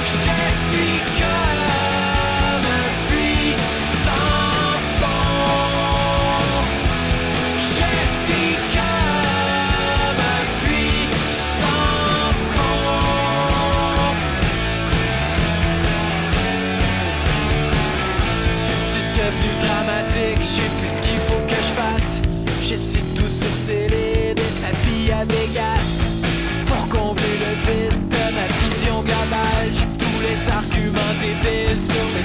[0.05, 0.37] Je
[0.69, 3.55] suis comme un puits
[4.05, 5.45] sans fond.
[7.59, 7.91] Je
[8.23, 8.55] suis
[11.61, 13.03] sans fond.
[18.91, 23.02] C'est devenu dramatique, je sais plus ce qu'il faut que je fasse.
[25.25, 29.71] Pour combler le vide de ma vision globale.
[29.73, 32.25] J'ai tous les arguments débiles sur le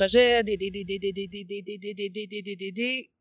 [0.00, 2.56] Test, projet, D, D, D, D, D, D, D, D, D, D, D, D, D,
[2.56, 3.20] D, D,